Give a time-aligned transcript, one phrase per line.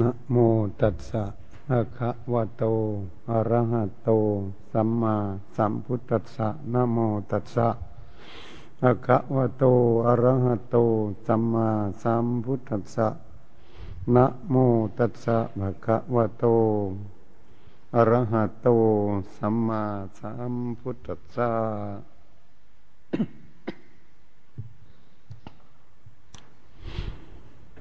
[0.00, 0.36] นะโม
[0.80, 1.24] ตัสสะ
[1.68, 2.64] ภะคะวะโต
[3.30, 4.10] อะระหะโต
[4.72, 5.16] สัมมา
[5.56, 6.98] สัมพุทธัสสะนะโม
[7.30, 7.68] ตัสสะ
[8.80, 9.64] ภะคะวะโต
[10.06, 10.76] อะระหะโต
[11.26, 11.68] สัมมา
[12.02, 13.08] สัมพุทธัสสะ
[14.14, 14.54] นะโม
[14.98, 16.44] ตัสสะภะคะวะโต
[17.94, 18.68] อะระหะโต
[19.36, 19.82] สัมมา
[20.18, 21.50] สัมพุทธัสสะ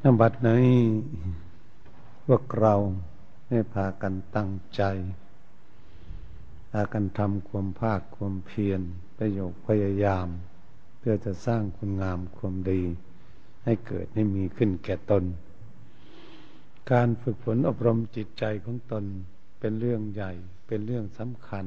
[0.03, 1.50] นบัดนี้
[2.33, 2.75] วกเรา
[3.47, 4.81] ให้พากันตั้งใจ
[6.71, 8.81] พากันทำความภาคความเพียร
[9.17, 10.27] ประโยคพยายาม
[10.99, 12.81] เพื่อจะสร้างคุณงามความดี
[13.63, 15.23] ให้เกิดให้มีขึ้นแก่ตน
[16.91, 19.03] การฝึกฝนอบรมจิตใจของตน
[19.59, 20.31] เป็นเรื่องใหญ่
[20.67, 21.65] เป็นเรื่องสำคัญ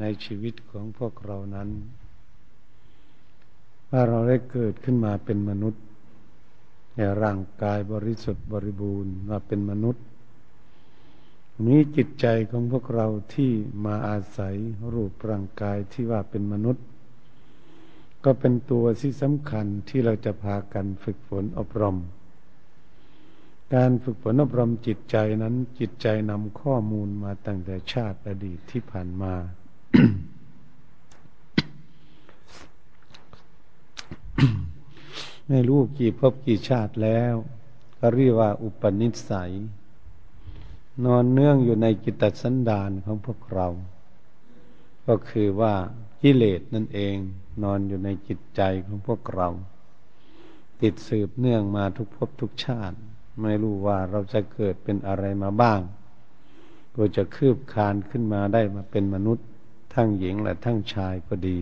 [0.00, 1.70] ในชีวิตของพวกเรานั้น
[3.90, 5.84] ว่าเราได้เกิดขึ้นมาเป็นมนุษย์
[6.98, 10.04] ให้ร่างกายบริสุทธิ์บริบูรณ์มาเป็นมนุษย์
[11.66, 13.52] มีจิตใจของพวกเราที่
[13.84, 14.56] มาอาศัย
[14.92, 16.84] รูปร่างกายที่ว่าเป็นมนุษย์
[18.24, 21.98] ก็เป็นตัวที่สำคัญที่เราจะพากันฝึกฝนอบรม
[23.74, 29.34] การฝึกฝนอบรมจิตใจนั้นจิตใจนำข้อมูลมาตั้งแต่ชาติอดีตที่ผ่านมา
[35.48, 37.34] ไม่รู้กี่พบกี่ชาติแล้ว
[37.98, 39.52] ก็เรียกว่าอุปนิสัย
[41.04, 43.68] นอนเนื่องอยู่ในกิตสันดานของพวกเรา
[45.06, 45.74] ก็คือว่า
[46.22, 47.16] กิเลสนั่นเอง
[47.62, 49.48] นอนอยู่ในจิตใจของพวกเรา
[50.82, 52.96] ติดสืบเนื่องมาทุกภพทุกชาติ
[53.42, 55.80] ไม่รู้ว่าเราจะเกิดเป็นอะไรมาบ้าง
[56.96, 59.46] ก็จะคืบคานขึ้นมาได้มาเป็นมนุษย์
[59.94, 61.58] ทั้งหญิงและทั้งชายก็ดี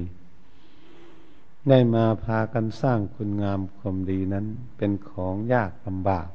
[1.68, 6.28] ได้มาพากันสร้างคุณงามความดีนั้นเป็นของยากลำบาก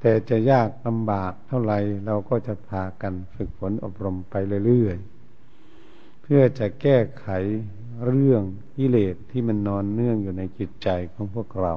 [0.00, 4.34] แต่จะยากลำบากเท่าไหร่เราก็จะพากันฝึกฝนอบรมไป
[4.66, 7.26] เรื่อยๆ เพื่อจะแก้ไข
[8.04, 8.42] เรื่อง
[8.76, 11.74] กิเลสที่มันนอนเนื่องอยู่ในจิตใจของพวกเรา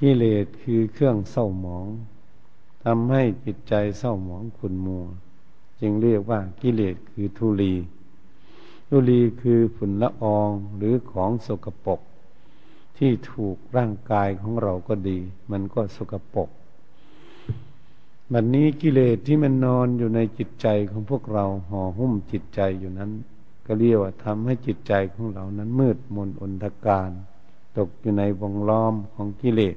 [0.00, 1.86] กิเลสคือเครื่องเศร้าหมอง
[2.84, 5.04] ทำให้จิตใจเศร้าหมองขุนมัว
[5.80, 7.74] จึงเรียกว่ากิเลสคือทุลี
[9.10, 12.00] ลีคือฝุ่นละอองหรือของสกปรก
[12.98, 15.18] ที่ถูกร่างกายของเราก็ดี
[15.50, 16.48] มันก็สกปรก
[18.32, 23.10] บัดนนี้กิเลสที่มันนอนอยู่ในจิตใจของพวกเราห่อหุ้มจิตใจอยู่นั้น
[23.66, 27.10] ก็เรียกว่าทำให้จิตใจของเรานั้นมืดมนอนทการ
[27.78, 29.76] ตกอยู่ในวงล้อมของกิเลส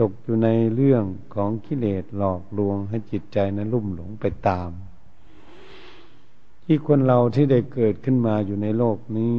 [0.00, 4.70] ตกอยู่ในเรื่องของกิเลสหลอกลวงให้จิตใจนั้นลุ่มหลงไปตาม
[6.64, 9.36] ที่คนเราที่ได้เกิดขึ้นมาอยู่ในโลกนี้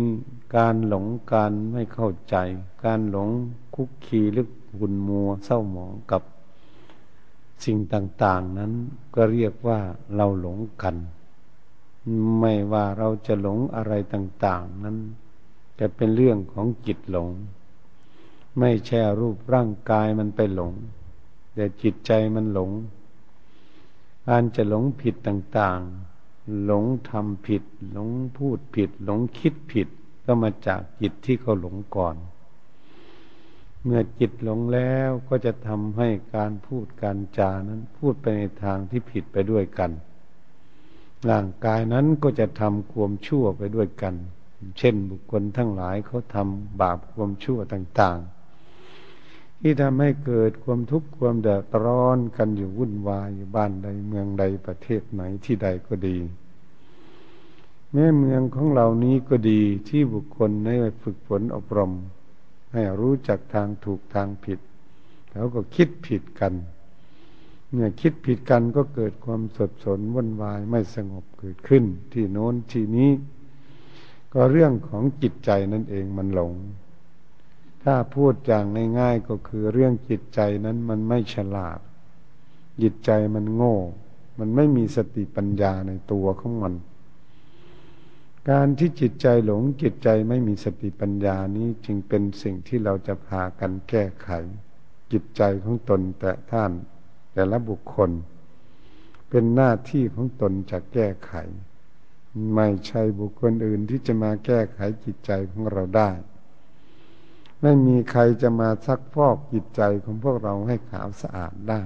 [0.57, 2.35] การหลงการไม่เข้าใจ
[2.85, 3.29] การหลง
[3.75, 6.21] คุกคีลึกหุ่นมัวเศร้าหมองกับ
[7.65, 8.71] สิ่งต่าง ๆ นั้น
[9.15, 9.79] ก็เรียกว่า
[10.15, 10.95] เราหลงกัน
[12.39, 14.97] ไม่ว่าเราจะหลงอะไรต่าง ๆ นั้น
[15.79, 17.29] จะเป็นเรื่องของจิตหลง
[18.59, 20.71] ไม่ใช่รูปร่างกายมันไปหลง
[21.55, 22.71] แต่จิตใจมันหลง
[24.27, 26.12] การจะหลงผิดต่าง ๆ
[26.63, 29.87] หลงทำผิด หลงพูดผิด หลงคิดผิด
[30.25, 32.15] ก็มาจากจิตที่เขาหลงก่อน
[33.83, 39.91] เมื่อจิตหลงแล้วก็จะทำให้การพูดการจานั้น พูดไปในทางที่ผิดไปด้วยกัน
[41.29, 44.15] ร่างกายนั้นก็จะทำความชั่วไปด้วยกัน
[44.77, 48.42] เช่นบุคคลทั้งหลายเขาทำบาปความชั่วต่าง ๆ
[49.65, 56.17] ที่ทำให้เกิดความทุกข์ความเดือดร้อนกันอยู่วุ่นวายอยู่บ้านใดเมืองใดประเทศไหนที่ใดก็ดี
[57.91, 61.91] แม้เมืองของเหล่านี้ก็ดีที่บุคคลได้ฝึกฝนอบรม
[62.73, 64.59] ให้รู้จักทางถูกทางผิด
[65.31, 66.53] แล้วก็คิดผิดกัน
[67.71, 73.11] เมื่อคิดผิดกันก็เกิดความสดสนวุ่นวายไม่สงบเกิดขึ้น ที่โน้นที่นี้
[74.33, 76.53] ก็เรื่องของจิตใจนั่นเองมันหลง
[77.83, 78.65] ถ้าพูดอย่าง
[78.99, 81.79] ง่ายๆก็คือเรื่องจิตใจนั้นมันไม่ฉลาด
[82.81, 83.77] จิตใจมันโง่
[84.39, 86.73] มันไม่มีสติปัญญาในตัวของมัน
[88.49, 94.29] การที่จิตใจหลงจิตใจไม่มีสติปัญญานี้จึงเป็นสิ่งที่เราจะพากันแก้ไข
[95.11, 96.71] จิตใจของตนแต่ท่าน
[97.33, 98.11] แต่ละบุคคล
[99.29, 101.33] เป็นหน้าที่ของตนจะแก้ไข
[102.55, 106.11] ไม่ใช่บุคคลอื่นที่จะมาแก้ไขจิตใจของเราได้
[107.63, 111.83] ไม่มีใครจะมาซักฟอกจิตใจของพวกเราให้ขาวสะอาดได้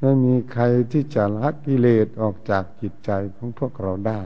[0.00, 4.22] ไม่มีใครที่จะละกิเลสออกจากจิตใจของพวกเราได้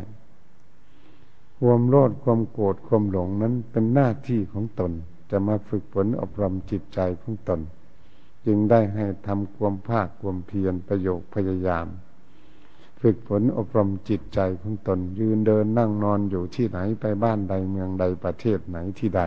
[1.60, 4.92] ความโลดความโกรธความหลงนั้นเป็นหน้าที่ของตน
[5.30, 7.60] จะมาฝึกฝนอบรมจิตใจของตน
[8.46, 11.86] จึงได้ให้ทำความภาคความเพียรประโยคพยายาม
[13.00, 19.22] ฝึกฝนอบรมจิตใจของตน ยืนเดินนั่งนอนอยู่ที่ไหนไปบ้านใดเมืองใดประเทศไหนที่ใด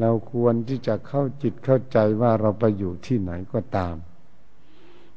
[0.00, 3.96] เราควรที่จะเข้าจิตเข้าใจว่าเราไปอยู่ที่ไหนก็ตาม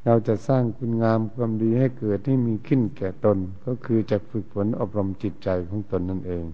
[0.05, 6.45] เราจะสร้างคุณงามความดีให้เกิดให้มีขึ้นแก่ตน ก็คือจะฝึกฝนอบรมจิตใจของตนนั่นเอง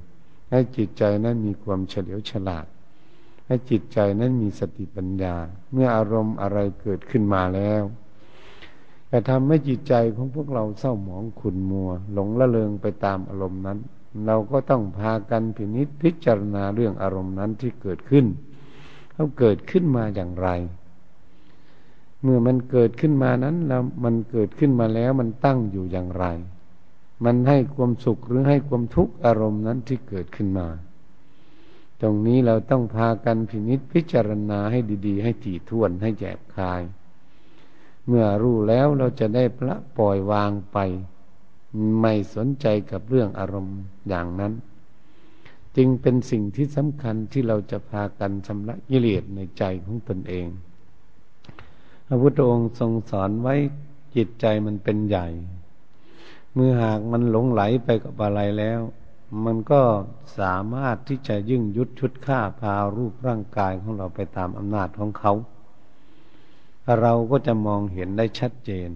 [0.51, 2.65] ให้จิตใจนั้นมีความเฉลียวฉลาด
[3.47, 5.35] ให้จิตใจนั้นมีสติปัญญา
[5.71, 7.83] เมื่ออารมณ์อะไรเกิดขึ้นมาแล้ว
[9.07, 13.79] แต่ทำให้จิตใจของพวกเราเศร้าหมองขุนมัว หลงละเลงไปตามอารมณ์นั้น
[14.25, 18.25] เราก็ต้องพากันพินิจพิจารณาเรื่องอารมณ์นั้นที่เกิดขึ้น
[19.13, 20.50] เขาเกิดขึ้นมาอย่างไร
[22.23, 26.25] เมื่อมันเกิดขึ้นมานั้นแล้วมันเกิดขึ้นมาแล้วมันตั้งอยู่อย่างไร
[27.25, 30.67] มันให้ความสุขหรือให้ความทุกข์อารมณ์นั้นที่เกิดขึ้นมา
[32.01, 36.81] ตรงนี้เราต้องพากันพินิษพิจารณาให้ดี ๆ ให้ถี่ถ้วนให้แยบคาย
[38.07, 40.77] เมื่อรู้แล้วเราจะได้พระปล่อยวางไป
[42.01, 43.80] ไม่สนใจกับเรื่องอารมณ์
[44.10, 44.54] อย่างนั้น
[45.77, 50.48] จึงเป็นสิ่งที่สำคัญที่เราจะพากันชำระกิเลสในใจของตนเอง
[52.07, 53.56] พระพุทธองค์ทรงสอนไว้
[54.16, 55.27] จิตใจมันเป็นใหญ่
[56.54, 58.81] เมื่อหากมันหลงไหลไปกับอะไรแล้ว
[59.45, 59.81] มันก็
[60.39, 65.33] สามารถที่จะยึ่งยุดชุดฆ่าพารูปร่างกายของเราไปตามอำนาจของเขา
[67.00, 68.89] เราก็จะมองเห็นได้ชัดเจน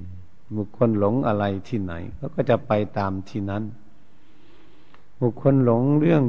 [0.58, 3.64] บุคคลหลงอะไรที่ไหนเขาก็จะไปตามที่นั้น
[5.22, 6.24] บุคคลหลงเรื่อง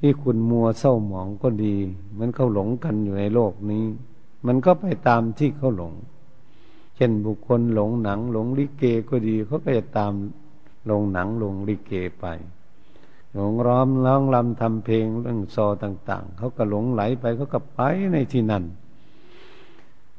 [0.00, 1.76] ที่คุณมัวเศร้าหมองก็ดี
[2.18, 3.84] มันเขาหลงกันอยู่ในโลกนี้
[4.46, 5.92] มันก็ไปตามที่เขาหลง
[6.96, 10.12] เช่นบุคคลหลงหนัง หลงลิเกก็ดีเขาก็จะตาม
[10.90, 12.26] ลงหนังลงลิเกไป
[13.34, 17.80] หลงร้อมร้องลำทำเพลงเรื่องโซต่าง ๆเขาก็หลงไหลไปเขาก็ไป
[18.12, 18.64] ในที่นั่น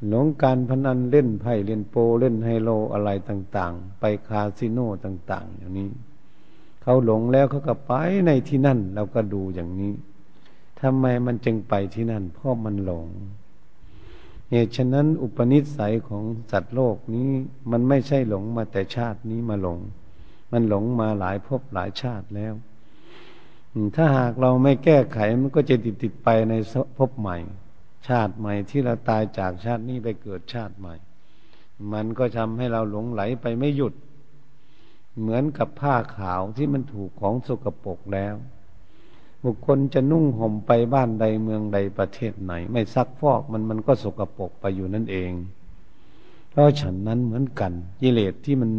[0.07, 5.89] หลงการพนันเล่นไพ่เล่นโปเล่นไฮโลอะไรต่าง ๆ ไปคาสิโนต่าง ๆ อย่างนี้
[6.81, 7.91] เขาหลงแล้วเขาก็ไป
[8.25, 9.93] ในที่นั่น เราก็ดูอย่างนี้
[10.81, 13.07] ทำไมมันจึงไปที่นั่น เพราะมันหลง
[14.49, 17.29] เหตุฉะนั้นอุปนิสัยของสัตว์โลกนี้
[17.71, 19.79] มันไม่ใช่หลงมาแต่ชาตินี้มาหลง
[20.51, 22.53] มันหลงมาหลายภพหลายชาติแล้ว
[23.95, 26.53] ถ้าหากเราไม่แก้ไขมันก็จะติดติดไปใน
[26.97, 27.37] ภพใหม่
[28.07, 30.95] ชาติใหม่ที่เราตายจากชาตินี้ไปเกิดชาติใหม่
[31.93, 33.93] มันก็ทำให้เราหลงไหลไปไม่หยุด
[35.19, 38.35] เหมือนกับผ้าขาวที่มันถูกของสกปรกแล้ว
[39.43, 45.31] บุคคลจะนุ่งห่มไปบ้านใดเมืองใดประเทศไหน ไม่ซักฟอกมันมันก็สกปรกไปอยู่นั่นเอง
[46.49, 47.71] เพราะฉันนั้นเหมือนกัน
[48.01, 48.71] กิเลสที่มัน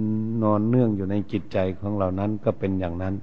[0.42, 3.14] นอนเนื่องอยู่ในจิตใจของเรานั้นก็เป็นอย่างนั้น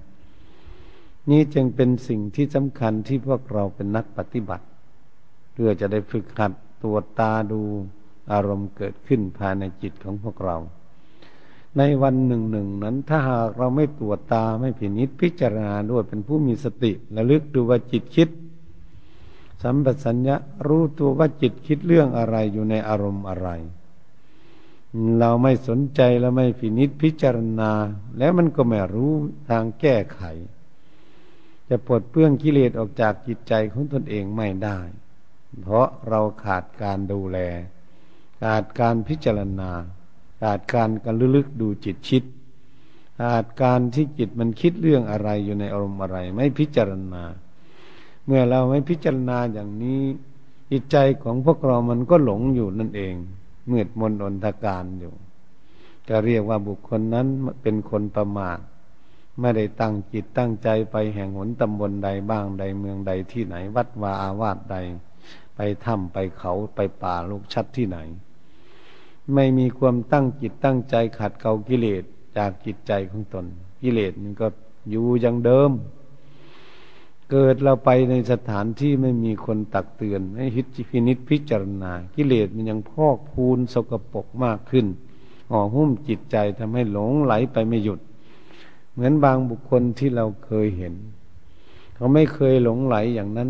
[1.30, 4.66] นี้จึงเป็นสิ่งที่สำคัญที่พวกเราเป็นนักปฏิบัติ
[5.56, 6.52] เพื่อจะได้ฝึกหัด
[6.84, 7.62] ตัวตาดู
[8.32, 10.58] อารมณ์เกิดขึ้นภายในจิตของพวกเรา
[11.78, 18.30] ในวันหนึ่งหนึ่งนั้นถ้าหากเราไม่ตรวจตาไม่ผินิษพิจารณาด้วยเป็นผู้มีสติและลึกดูว่าจิตคิด
[19.64, 20.36] สัมปสัญญะ
[20.68, 23.50] รู้ตัวว่าจิตคิดเรื่องอะไรอยู่ในอารมณ์อะไร
[25.20, 27.72] เราไม่สนใจและไม่ผินิษพิจารณา
[28.18, 29.12] แล้วมันก็ไม่รู้
[29.50, 30.22] ทางแก้ไข
[31.70, 34.80] จะปลดเปลื้องกิเลสออกจากจิตใจของตนเองไม่ได้
[35.62, 37.38] เพราะเราขาดการดูแล
[38.44, 39.72] ขาดการพิจารณา
[40.42, 42.24] ขาดการการลึกดูจิตคิด
[43.22, 47.24] ขาดการที่จิตมันคิดเรื่องอะไรอยู่ในอารมณ์อะไร ไม่พิจารณา
[48.26, 50.02] เมื่อเราไม่พิจารณาอย่างนี้
[50.72, 53.16] จิตใจของพวกเรามันก็หลงอยู่นั่นเอง
[53.72, 55.14] มืดมนอนทการอยู่
[56.08, 57.28] จะเรียกว่าบุคคลนั้น
[57.62, 58.60] เป็นคนประมาท
[59.40, 64.76] ไม่ได้ตั้งจิตตั้งใจไปแห่งหนตำบลใดบ้างใดเมืองใดที่ไหน วัดวาอาวาสใด
[65.56, 67.98] ไปถ้ำไปเขาไปป่าลูกชัดที่ไหน
[69.34, 72.04] ไม่มีความตั้งจิตตั้งใจขัดเกลากิเลส
[72.38, 73.46] จากจิตใจของตน
[73.82, 74.48] กิเลสมันก็
[74.90, 75.72] อยู่อย่างเดิม
[77.32, 84.86] เกิดเราไปในสถานที่ไม่มีคนตักเตือน ให้ฮิตพินิษพิจารณา กิเลสมันยังพอกพูนสกปรกมากขึ้น
[85.50, 88.00] ห่อหุ้มจิตใจทำให้หลงไหลไปไม่หยุด
[88.94, 90.94] เหมือนบางบุคคลที่เราเคยเห็น
[91.96, 93.50] เขาไม่เคยหลงไหลอย่างนั้น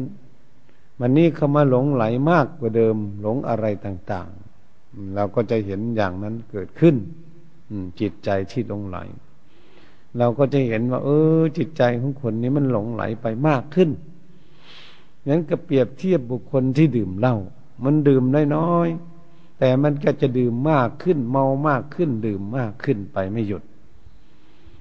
[1.00, 4.30] วันนี้เขามาหลงไหลมากกว่าเดิม หลงอะไรต่าง
[4.70, 6.96] ๆ เราก็จะเห็นอย่างนั้นเกิดขึ้น
[8.00, 8.98] จิตใจที่หลงไหล
[10.18, 11.10] เราก็จะเห็นว่า เอ
[11.40, 13.90] อ จิตใจของคนนี้มันหลงไหลไปมากขึ้น
[15.28, 17.36] งั้นก็เปรียบเทียบบุคคลที่ดื่มเหล้า
[17.84, 18.24] มันดื่ม
[18.56, 23.64] น้อยๆแต่มันก็จะดื่มมากขึ้น เมามากขึ้น ดื่มมากขึ้นไปไม่หยุด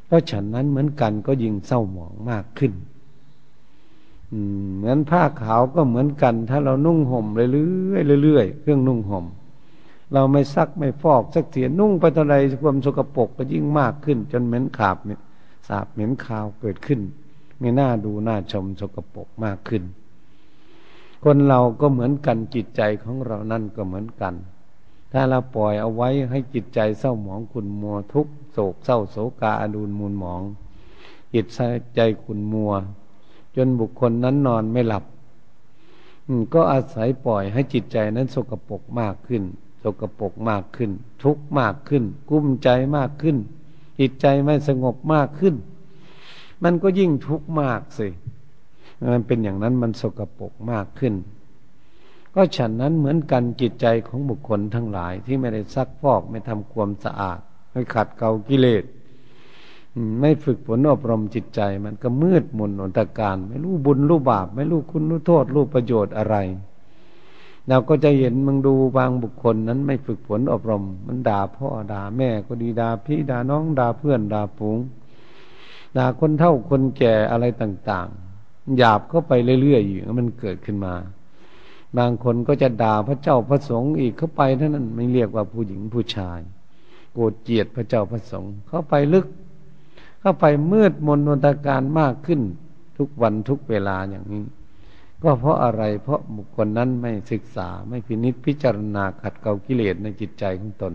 [0.06, 2.72] เพราะฉันนั้นเหมือนกันก็ยิ่งเศร้าหมองมากขึ้น
[4.76, 7.46] เหมือนผ้าขาวก็เหมือนกัน ถ้าเรานุ่งห่มเรื่
[8.16, 9.24] อยๆเรื่อยๆเครื่องนุ่งห่ม
[10.12, 15.20] เราไม่ซักไม่ฟอกสักเทียนุ่งไปเท่าไรความสกปรกก็ยิ่งมากขึ้น จนเหม็นขาบเนี่ย
[15.68, 17.00] สาบเหม็นขาวเกิดขึ้น
[17.58, 19.82] ไม่น่าดูน่าชมสกปรกมากขึ้น
[21.24, 24.34] คนเราก็เหมือนกันจิตใจของเรานั่นก็เหมือนกัน
[25.12, 30.42] ถ้าเราปล่อยเอาไว้ให้จิตใจเศร้าหมองขุนมัวทุกโศกเศร้าโศกาอดูลมูลหมอง
[31.34, 31.46] จิต
[31.94, 32.72] ใจขุนมัว
[33.56, 35.04] จนบุคคลนั้นนอนไม่หลับ
[36.54, 39.42] ก็อาศัยปล่อยให้จิตใจนั้นสกปรกมากขึ้น
[39.82, 40.90] สกปรกมากขึ้น
[41.22, 43.36] ทุกข์มากขึ้น กุ้มใจมากขึ้น
[44.00, 45.54] จิตใจไม่สงบมากขึ้น
[46.64, 48.08] มันก็ยิ่งทุกข์มากสิ
[49.12, 51.14] มันเป็นอย่างนั้นมันสกปรกมากขึ้น
[52.34, 57.38] ก็ฉันนั้นเหมือนกันจิตใจของบุคคลทั้งหลายที่ไม่ได้ซักฟอกไม่ทำความสะอาด
[57.70, 58.84] ไม่ขัดเกลากิเลส
[60.20, 66.36] ไม่ฝึกฝนอบรมจิตใจ มันก็มืดมนอนตการ ไม่รู้บุญรู้บาป ไม่รู้คุณรู้โทษรู้ประโยชน์อะไร
[67.68, 74.78] เราก็จะเห็นมึงดูบางบุคคลนั้นไม่ฝึกฝนอบรม มันด่าพ่อด่าแม่ก็ดีด่าพี่ด่าน้องด่าเพื่อนด่าฝูง
[75.96, 78.08] ด่าคนเฒ่าคนแก่อะไรต่าง
[78.42, 79.32] ๆ หยาบเข้าไป
[79.62, 80.94] เรื่อยๆอยู่มันเกิดขึ้นมา
[81.98, 86.40] บางคนก็จะด่าพระเจ้าพระสงฆ์อีกเข้าไปเท่านั้นไม่เรียกว่าผู้หญิงผู้ชาย
[87.12, 89.26] โกรธเกลียดพระเจ้าพระสงฆ์เข้าไปลึก
[90.24, 92.40] เข้าไปมืดมนนตการมากขึ้น
[92.98, 94.44] ทุกวันทุกเวลาอย่างนี้
[95.22, 100.92] ก็เพราะอะไรเพราะบุคคลนั้นไม่ศึกษาไม่พินิจพิจารณาขัดเกลากิเลสในจิตใจของตน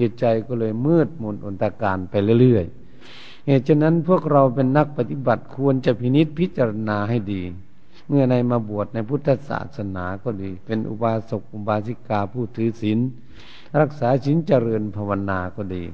[0.00, 7.42] จิตใจก็เลยมืดมนอนตาการไปเรื่อยๆเหตุฉะนั้นพวกเราเป็นนักปฏิบัติควรจะพินิจพิจารณาให้ดี
[8.08, 12.98] เมื่อในมาบวชในพุทธศาสนาก็ดี เป็นอุบาสกอุบาสิกาผู้ถือศีล
[13.80, 15.84] รักษาศีลเจริญภาวนาก็ดี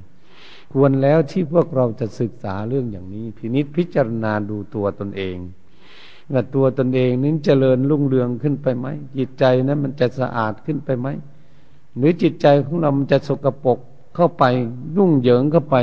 [0.73, 5.37] ควรแล้วที่พวกเราจะศึกษาเรื่องอย่างนี้ พินิจพิจารณาดูตัวตนเอง
[6.33, 8.87] ว่าตัวตนเองนั้นเจริญรุ่งเรืองขึ้นไปไหม
[9.19, 11.09] จิตใจนั้นมันจะสะอาดขึ้นไปไหม
[11.97, 13.79] หรือจิตใจของเรามันจะสกปรก
[14.17, 14.45] เข้าไป
[14.97, 15.77] รุ่งเหยิงเข้าไป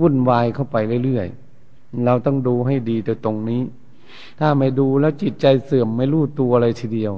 [0.00, 3.62] วุ่นวายเข้าไปเรื่อยๆเราต้องดูให้ดีแต่ตรงนี้
[4.38, 7.12] ถ้าไม่ดูแล้วจิตใจเสื่อมไม่รู้ตัวอะไรทีเดียว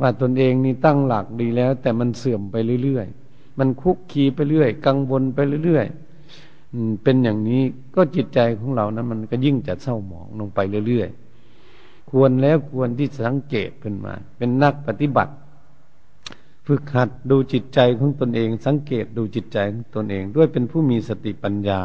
[0.00, 6.07] ว่าตนเองนี่ตั้งหลักดีแล้ว แต่มันเสื่อมไปเรื่อยๆมันคุกคีไปเรื่อย กังวลไปเรื่อยๆ
[7.02, 7.62] เป็นอย่างนี้
[7.96, 15.32] ก็จิตใจของเรานะั้น มันก็ยิ่งจะเศร้าหมองลงไปเรื่อยๆ ควรแล้วควรที่สังเกตขึ้นมา เป็นนักปฏิบัติ
[16.66, 21.80] ฝึกหัดดูจิตใจของตนเอง สังเกตดูจิตใจของตนเอง ด้วยเป็นผู้มีสติปัญญา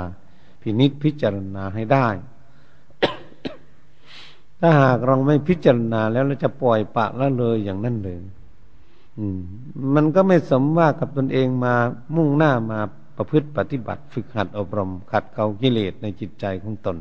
[0.62, 2.08] พินิจพิจารณาให้ได้
[4.60, 8.18] ถ้าหากเราไม่พิจารณาแล้วเราจะปล่อยปะละเลยอย่างนั้นเลย
[9.18, 9.40] อืม
[9.96, 11.74] มันก็ไม่สมว่ากับตนเองมา
[12.16, 12.80] มุ่งหน้ามา
[13.16, 16.98] ประพฤติปฏิบัติฝึกหัดอบรม ขัดเกลากิเลสในจิตใจของตน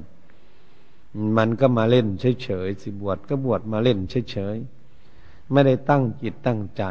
[1.37, 2.07] มันก็มาเล่น
[2.42, 3.99] เฉยๆสิบวชก็บวชมาเล่น
[4.31, 6.83] เฉยๆไม่ได้ตั้งจิตตั้งใจ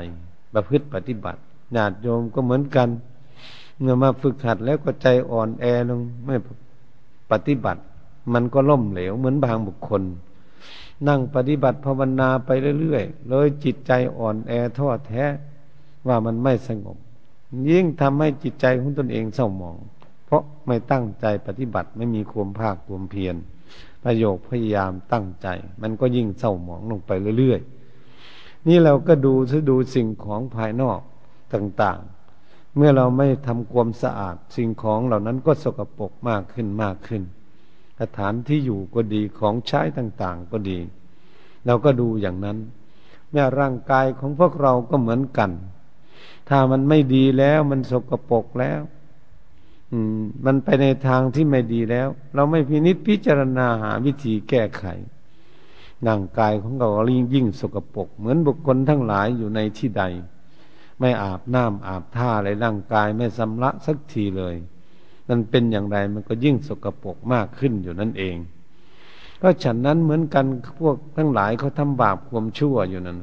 [0.53, 1.41] ประพฤติปฏิบัติ
[1.75, 2.89] ญาติโยมก็เหมือนกัน
[3.79, 6.35] เมื่อมาฝึกหัดแล้วก็ใจอ่อนแอลงไม่
[7.31, 7.81] ปฏิบัติ
[8.33, 10.03] มันก็ล่มเหลวเหมือนบางบุคคล
[11.07, 12.49] นั่งปฏิบัติภาวนาไป
[12.79, 15.23] เรื่อยๆเลยจิตใจอ่อนแอท้อแท้
[16.07, 16.97] ว่ามันไม่สงบ
[17.69, 19.77] ยิ่งทำให้จิตใจของตนเองเศร้าหมอง
[20.25, 23.35] เพราะไม่ตั้งใจปฏิบัติไม่มีความภาคความเพียร
[24.03, 25.47] ประโยคพยายามตั้งใจ
[25.81, 30.99] มันก็ยิ่งเศร้าหมองลงไปเรื่อยๆ นี่เราก็ดูซดูสิ่งของภายนอก
[31.53, 37.23] ต่างๆ เมื่อเราไม่ทำความสะอาด สิ่งของเหล่านั้นก็สกปรกมากขึ้นมากขึ้น
[38.01, 40.79] สถานที่อยู่ก็ดีของใช้ต่างๆก็ดี
[41.65, 42.57] เราก็ดูอย่างนั้น
[43.31, 45.51] แม้ร่างกายของพวกเราก็เหมือนกัน
[46.49, 48.81] ถ้ามันไม่ดีแล้ว มันสกปรกแล้ว
[50.45, 54.83] มันไปในทางที่ไม่ดีแล้ว เราไม่พินิจพิจารณาหาวิธีแก้ไข
[56.07, 60.03] ร่างกายของเรายิ่งยิ่งสกปรกเหมือนบุคคลทั้งหลายอยู่ในที่ใด
[60.99, 64.55] ไม่อาบน้ำอาบท่าอะไรร่างกายไม่สำระสักทีเลย
[65.29, 68.35] นั่นเป็นอย่างไรมันก็ยิ่งสกปรกมากขึ้นอยู่นั่นเอง
[69.41, 70.45] ก็ฉันนั้นเหมือนกัน
[70.79, 73.19] พวกทั้งหลายเขาทำบาปความชั่วอยู่นั่น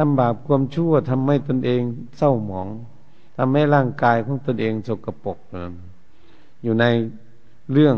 [0.00, 1.80] ทำบาปความชั่วทำให้ตนเอง
[2.16, 2.68] เศร้าหมอง
[3.36, 5.38] ทำให้ร่างกายของตนเองสกปรก
[6.62, 6.84] อยู่ใน
[7.72, 7.96] เรื่อง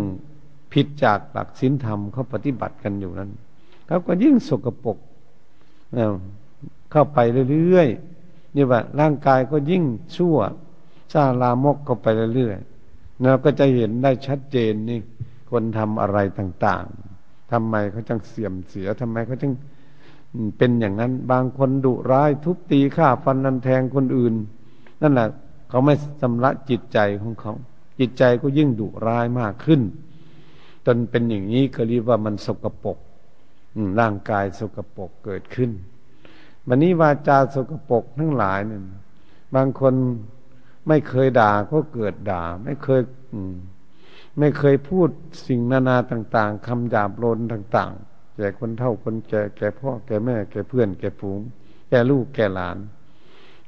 [0.72, 3.30] ผิดจากหลักศีลธรรมเขาปฏิบัติกันอยู่นั้น
[3.86, 4.98] เขาก็ยิ่งสกปรก
[6.90, 7.18] เข้าไป
[7.52, 9.84] เรื่อยๆนี่ว่าร่างกายก็ยิ่ง
[10.16, 10.36] ชั่ว
[11.12, 14.98] ซาลามกเข้าไปเรื่อยๆเราก็จะเห็นได้ชัดเจนนี่
[15.50, 16.84] คนทำอะไรต่าง
[17.18, 19.52] ๆทำไมเขาจังเสื่อมเสียทำไมเขาจัง
[20.58, 24.34] เป็นอย่างนั้น บางคนดุร้าย ทุบตีฆ่าฟันนันแทงคนอื่น
[25.02, 25.28] นั่นแหละ
[25.68, 27.52] เขาไม่สำระจิตใจของเขา
[27.98, 29.80] จิตใจก็ยิ่งดุร้ายมากขึ้น
[30.86, 32.98] จนเป็นอย่างนี้ก็เรียกว่ามันสกปรก
[34.00, 35.70] ร่างกายสกปรกเกิดขึ้น
[36.66, 38.82] วันนี้วาจาสกปรกทั้งหลายเนี่ย
[39.54, 39.94] บางคน
[40.88, 43.02] ไม่เคยด่าก็เกิดด่า ไม่เคย
[44.38, 45.08] ไม่เคยพูด
[45.46, 51.40] สิ่งนานาต่าง ๆคำหยาบโลนต่าง ๆ แก่คนเท่าคนแก่แก่พ่อแก่แม่ แก่เพื่อน แก่ฝูง
[51.88, 52.78] แก่ลูกแก่หลาน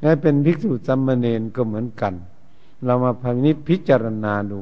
[0.03, 2.15] นี่เป็นภิกษุสัมเนนก็เหมือนกัน
[2.85, 4.61] เรามาพังนิพิจารณาดู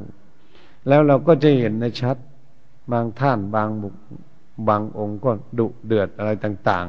[0.89, 2.17] แล้วเราก็จะเห็นในชัด
[2.93, 3.95] บางท่านบางบุค
[4.69, 6.87] บางองค์ก็ดุเดือดอะไรต่าง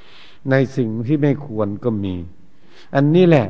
[0.00, 2.14] ๆ ในสิ่งที่ไม่ควรก็มี
[2.94, 3.46] อันนี้แหละ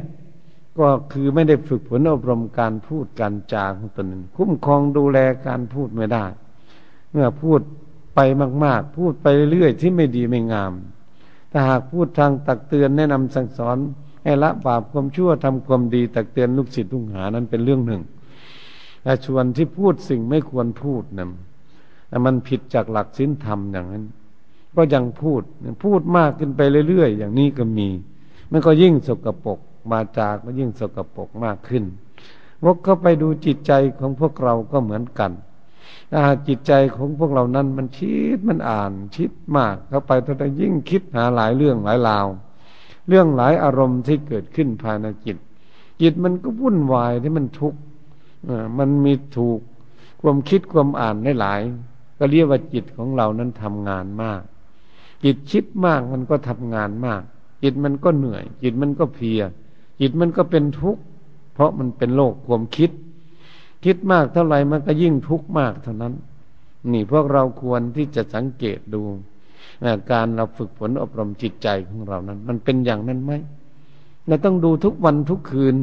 [0.78, 4.06] ก็คือไม่ได้ฝึกฝนอบรมการพูดการจาของตน
[4.36, 6.24] คุ้มครองดูแลการพูดไม่ได้
[7.10, 7.60] เมื่อพูด
[8.14, 8.20] ไป
[8.64, 10.72] มาก ๆ พูดไปเรื่อยๆที่ไม่ดีไม่งาม
[11.52, 13.76] ถ้าหากพูดทางตักเตือนแนะนำสั่งสอน
[14.24, 18.02] ให้ละบาปความชั่วทำความดีตักเตือนลูกศิษย์ลูกหานั้นเป็นเรื่องหนึ่ง
[19.02, 21.28] แต่ชวนที่พูดสิ่งไม่ควรพูดนะ
[22.26, 24.04] มันผิดจากหลักศีลธรรมอย่างนั้น
[24.76, 25.42] ก็ยังพูด
[25.84, 27.88] พูดมากขึ้นไปเรื่อยๆ อย่างนี้ก็มี
[28.50, 29.58] มันก็ยิ่งสกปรก
[29.92, 31.84] มาจากก็ยิ่งสกปรกมากขึ้น
[32.64, 35.32] วกเข้าไปดูจิตใจของพวกเราก็เหมือนกัน
[36.12, 42.26] ถ้าจิตใจของพวกเรานั้นมันคิดมันอ่านคิดมากเข้าไปเท่าไหร่ยิ่งคิดหาหลายเรื่องหลายราว
[43.08, 45.36] เรื่องหลายอารมณ์ที่เกิดขึ้นภายในจิต
[46.02, 47.80] จิตมันก็วุ่นวายที่มันทุกข์
[48.78, 49.60] มันมีถูก
[50.20, 51.60] ความคิดความอ่านหลาย
[52.18, 54.42] ก็เรียกว่าจิตของเรานั้นทำงานมาก
[55.24, 57.22] จิตคิดมากมันก็ทำงานมาก
[57.62, 59.40] จิตมันก็เหนื่อย จิตมันก็เพีย
[60.00, 61.02] จิตมันก็เป็นทุกข์
[61.52, 62.90] เพราะมันเป็นโลกความคิด
[63.84, 66.14] คิดมากเท่าไหร่มันก็ยิ่งทุกข์มากเท่านั้น
[66.92, 69.00] นี่พวกเราควรที่จะสังเกตดู
[70.10, 73.32] การเราฝึกฝนอบรมจิตใจของเรานั้น มันเป็นอย่างนั้นไหม
[74.26, 75.76] เราต้องดูทุกวันทุกคืน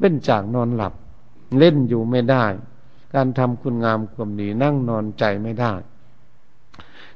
[0.00, 0.94] เล่นจากนอนหลับ
[1.58, 2.44] เล่นอยู่ไม่ได้
[3.14, 5.72] การทำคุณงามความดีนั่งนอนใจไม่ได้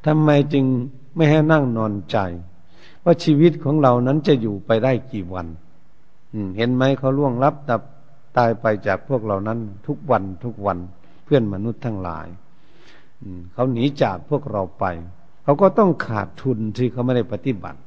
[0.07, 0.65] ทำไมจึง
[1.17, 2.19] ไม่ให้นั่งนอนใจ
[3.05, 5.47] ว่าชีวิตของเรานั้นจะอยู่ไปได้กี่วัน
[6.57, 7.83] เห็นไหมเขาล่วงลับดับ
[8.39, 10.79] ตายไปจากพวกเรานั้นทุกวันทุกวัน
[11.25, 12.27] เพื่อนมนุษย์ทั้งหลาย
[13.53, 14.85] เขาหนีจากพวกเราไป
[15.45, 17.81] เขาก็ต้องขาดทุนที่เขาไม่ได้ปฏิบัติ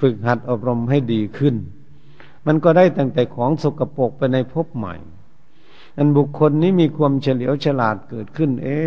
[0.00, 1.54] ฝึกหัดอบรมให้ดีขึ้น
[2.46, 4.94] มันก็ได้ตั้งแต่ของสกปรกไปในภพใหม่
[5.96, 8.78] อันบุคคลนี้มีความเฉลียวฉลาดเกิดขึ้น เอ๊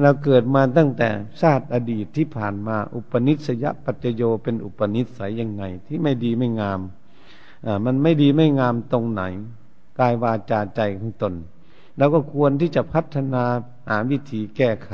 [0.00, 1.08] เราเกิดมาตั้งแต่
[1.40, 6.80] ชาติอดีตที่ผ่านมา อุปนิสัยปัจจโยเป็นอุปนิสัยยังไง ที่ไม่ดีไม่งาม
[7.84, 9.22] มันไม่ดีไม่งามตรงไหน
[9.98, 11.34] กายวาจาใจของตน
[11.98, 13.44] แล้วก็ควรที่จะพัฒนา
[13.88, 14.92] หาวิธีแก้ไข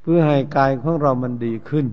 [0.00, 1.86] เพื่อให้กายของเรามันดีขึ้น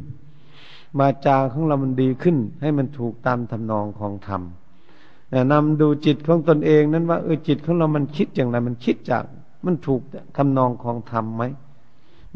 [0.99, 4.41] มาจาของเรามันดีขึ้น ให้มันถูกตามทำนองของธรรม
[5.51, 9.23] นำดูจิตของตนเองนั้นว่าเออจิตของเรามันคิดอย่างไรมันคิดจาก
[9.65, 10.01] มันถูก
[10.37, 11.43] ทำนองของธรรมไหม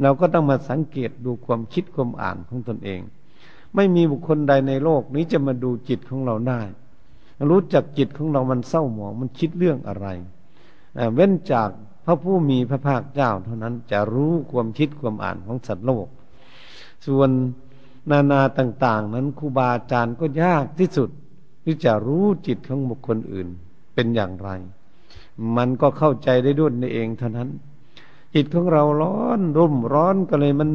[0.01, 2.99] เราก็ต้องมาสังเกตดูความคิดความอ่านของตนเอง
[3.75, 6.61] ไม่มีบุคคลใดในโลกนี้จะมาดูจิตของเราได้
[7.49, 10.07] รู้จักจิตของเรามันเศร้าหมองมันคิดเรื่องอะไร
[11.13, 11.69] เว้นจาก
[12.05, 16.07] พระผู้มีพระภาคเจ้า เท่านั้นจะรู้ความคิดความอ่านของสัตว์โลก
[17.07, 17.29] ส่วน
[18.11, 21.09] นานาต่าง ๆ นั้นครูบาอาจารย์ก็ยากที่สุด
[21.63, 23.47] ที่จะรู้จิตของบุคคลอื่น
[23.93, 24.49] เป็นอย่างไร
[25.57, 27.49] มันก็เข้าใจได้ด้วยในเองเท่านั้น
[28.35, 30.69] จิตของเราร้อนรุ่มร้อนก็เลยมัน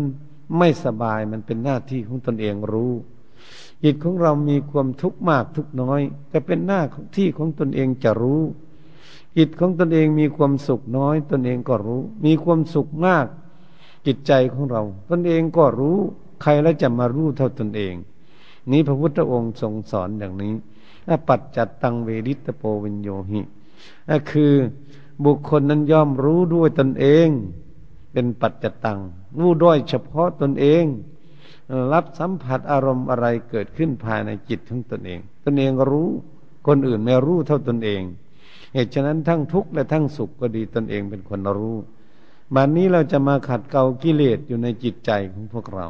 [0.59, 2.93] ไม่สบายมันเป็นหน้าที่ของตนเองรู้
[3.83, 6.83] จิตของเรามีความทุกข์มากทุกน้อย แต่เป็นหน้า
[7.17, 8.43] ที่ของตนเองจะรู้
[9.39, 13.27] จิตของตนเองมีความสุขน้อย ตนเองก็รู้ มีความสุขมาก
[14.07, 15.99] จิตใจของเรา ตนเองก็รู้
[16.43, 17.95] ใครแล้วจะมารู้เท่าตนเอง
[18.71, 20.53] นี้พระพุทธองค์ทรงสอนอย่างนี้
[21.29, 23.41] ปัจจัตตังเวริตโปวิญโยหิ
[24.09, 24.53] นั่นคือ
[25.25, 27.29] บุคคลนั้นย่อมรู้ด้วยตนเอง
[28.13, 28.99] เป็นปัจจตัง
[29.39, 30.85] รู้ด้วยเฉพาะตนเอง
[31.93, 36.09] รับสัมผัสอารมณ์อะไรเกิดขึ้นภายในจิตของตนเอง ตนเองรู้
[36.67, 38.03] คนอื่นไม่รู้เท่าตนเอง
[38.75, 41.77] เหตุฉะนั้นทั้งทุกข์และทั้งสุขก็ดีตนเองเป็นคนรู้
[42.55, 45.87] บัดนนี้เราจะมาขัดเกลากิเลสอยู่ในจิตใจของพวกเรา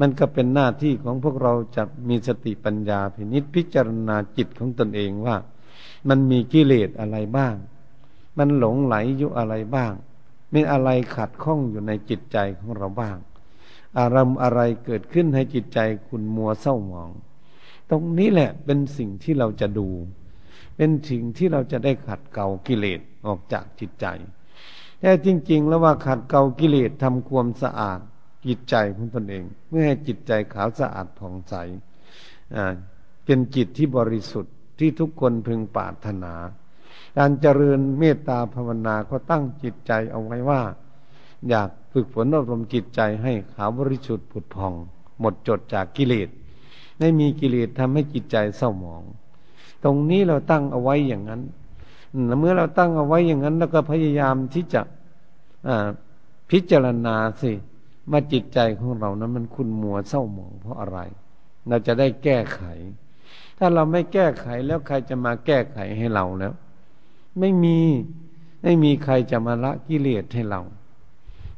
[0.00, 5.36] มันก็เป็นหน้าที่ของพวกเราจะมีสติปัญญาพินิจพิจารณาจิตของตนเองว่า
[6.08, 7.54] มันมีกิเลสอะไรบ้าง
[8.38, 9.92] มันหลงไหลอยู่อะไรบ้าง
[10.54, 13.16] มีอะไรขัดข้องอยู่ในจิตใจของเราบ้าง
[13.98, 15.78] อารมณ์อะไรเกิดขึ้นให้จิตใจ
[16.08, 17.10] คุณมัวเศร้าหมอง
[17.90, 19.88] ตรงนี้แหละเป็นสิ่งที่เราจะดู
[20.76, 24.06] เป็นสิ่งที่เราจะได้ขัดเกลากิเลสออกจากจิตใจ
[25.00, 28.00] แต่จริง ๆ แล้วว่าขัดเกลากิเลสทำความสะอาด
[28.46, 31.54] จิตใจของตนเอง เมื่อให้จิตใจขาวสะอาดผ่องใส
[33.24, 36.34] เป็นจิตที่บริสุทธิ์ที่ทุกคนพึงปรารถนา
[37.18, 40.60] การเจริญเมตตาภาวนาก็ตั้งจิตใจเอาไว้ว่า
[41.50, 44.72] อยากฝึกฝนอบรมจิตใจให้ขาวบริสุทธิ์ผุดพอง
[45.20, 46.28] หมดจดจากกิเลส
[46.98, 49.02] ไม่มีกิเลสทำให้จิตใจเศร้าหมอง
[49.84, 51.42] ตรงนี้เราตั้งเอาไว้อย่างนั้น
[52.38, 54.80] เมื่อเราตั้งเอาไว้อย่างนั้น แล้วก็พยายามที่จะ
[56.50, 57.52] พิจารณาสิ
[58.12, 60.98] มาจิตใจของเรานั้นมันคุณมัวเศร้าหมองเพราะอะไร
[61.68, 62.62] เราจะได้แก้ไข
[63.58, 66.52] ถ้าเราไม่แก้ไขแล้วใครจะมาแก้ไขให้เราแล้ว
[67.38, 67.78] ไม่มี
[68.62, 70.60] ไม่มีใครจะมาละกิเลสให้เรา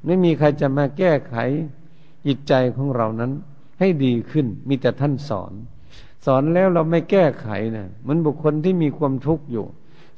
[0.05, 1.37] ไม่มีใครจะมาแก้ไข
[2.27, 3.33] จิตใจของเรานั้น
[3.79, 5.53] ให้ดีขึ้น มีแต่ท่านสอน
[6.27, 9.67] สอนแล้วเราไม่แก้ไขนะ่ะมันบุคคลที่มีความทุกข์อยู่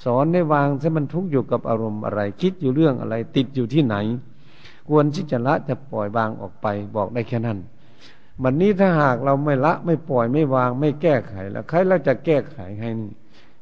[0.04, 3.96] สอนได้วางซะมันทุกข์อยู่กับอารมณ์อะไร คิดอยู่เรื่องอะไร ติดอยู่ที่ไหน
[4.88, 7.58] ควรที่จะละจะปล่อยวางออกไป บอกได้แค่นั้น
[8.42, 13.12] บัดนนี้ถ้าหากเราไม่ละไม่ปล่อยไม่วางไม่แก้ไขแล้วใครเราจะแก้ไขให้นี่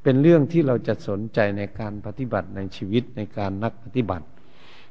[0.03, 4.27] เป็นเรื่องที่เราจะสนใจในการปฏิบัติในชีวิตในการนักปฏิบัติ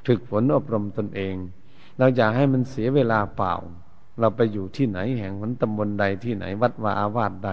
[0.06, 1.34] ฝึกฝนอบรมตนเอง
[1.98, 3.54] เราอย่าให้มันเสียเวลาเปล่า
[4.20, 7.50] เราไปอยู่ที่ไหนแห่งหนตำบลใดที่ไหน วัดวาอาวาสใด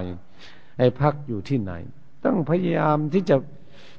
[0.77, 1.73] ไอ้พักอยู่ที่ไหน
[2.25, 3.35] ต้องพยายามที่จะ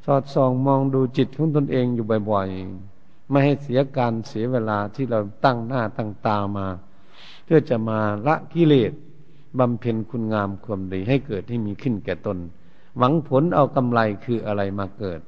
[0.07, 6.67] สอดส่องมองดูจิตของตนเองอยู่บ่อยๆ ไม่ให้เสียการเสียเวลาที่เราตั้งหน้าตั้งตามา
[7.45, 8.93] เพื่อจะมาละกิเลส
[9.59, 12.39] บำเพ็ญคุณงามความดีให้เกิดให้มีขึ้นแก่ตน
[12.99, 15.21] หวังผลเอากำไรคืออะไรมาเกิด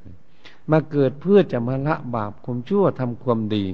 [0.70, 3.64] มาเกิดเพื่อจะมาละบาปความชั่วทำความดี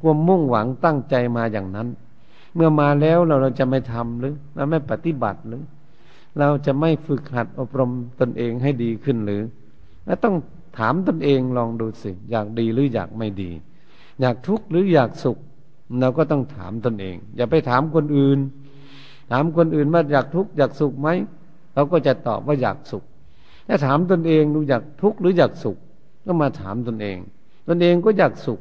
[0.00, 1.88] ความมุ่งหวังตั้งใจมาอย่างนั้น
[2.54, 5.62] เมื่อมาแล้วเราเราจะไม่ทำหรือเราไม่ปฏิบัติหรือ
[6.38, 7.90] เราจะไม่ฝึกหัดอบรม
[8.20, 9.42] ตนเองให้ดีขึ้นหรือ
[10.06, 10.34] และต้อง
[10.78, 13.50] ถามตนเองลองดูสิ อยากดีหรืออยากไม่ดี
[14.20, 15.38] อยากทุกข์หรืออยากสุข
[16.00, 18.38] เราก็ต้องถามตนเอง อย่าไปถามคนอื่น
[19.30, 21.08] ถามคนอื่นว่าอยากทุกข์อยากสุขไหม
[21.74, 23.04] เราก็จะตอบว่าอยากสุข
[23.66, 25.76] ถ้าถามตนเองดูอยากทุกข์หรืออยากสุข
[26.30, 27.18] ก็มาถามตนเอง
[27.68, 28.60] ตนเองก็อยากสุข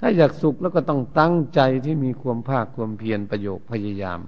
[0.00, 4.20] ถ้าอยากสุขแล้วก็ต้องตั้งใจที่มีความภาคความเพียรประโยชน์พยายาม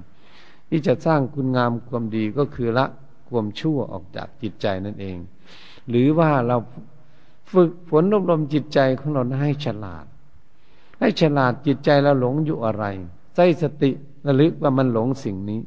[0.69, 2.87] ที่จะสร้างคุณงามความดีก็คือละ
[3.29, 5.17] ความชั่วออกจากจิตใจนั่นเอง
[5.89, 6.57] หรือว่าเรา
[7.53, 10.07] ฝึกฝนอบรมจิตใจของเราให้ฉลาด
[10.99, 12.85] ให้ฉลาดจิตใจเราหลงอยู่อะไร
[13.35, 13.91] ใส่สติ
[14.27, 15.61] ระลึกว่ามันหลงสิ่งนี้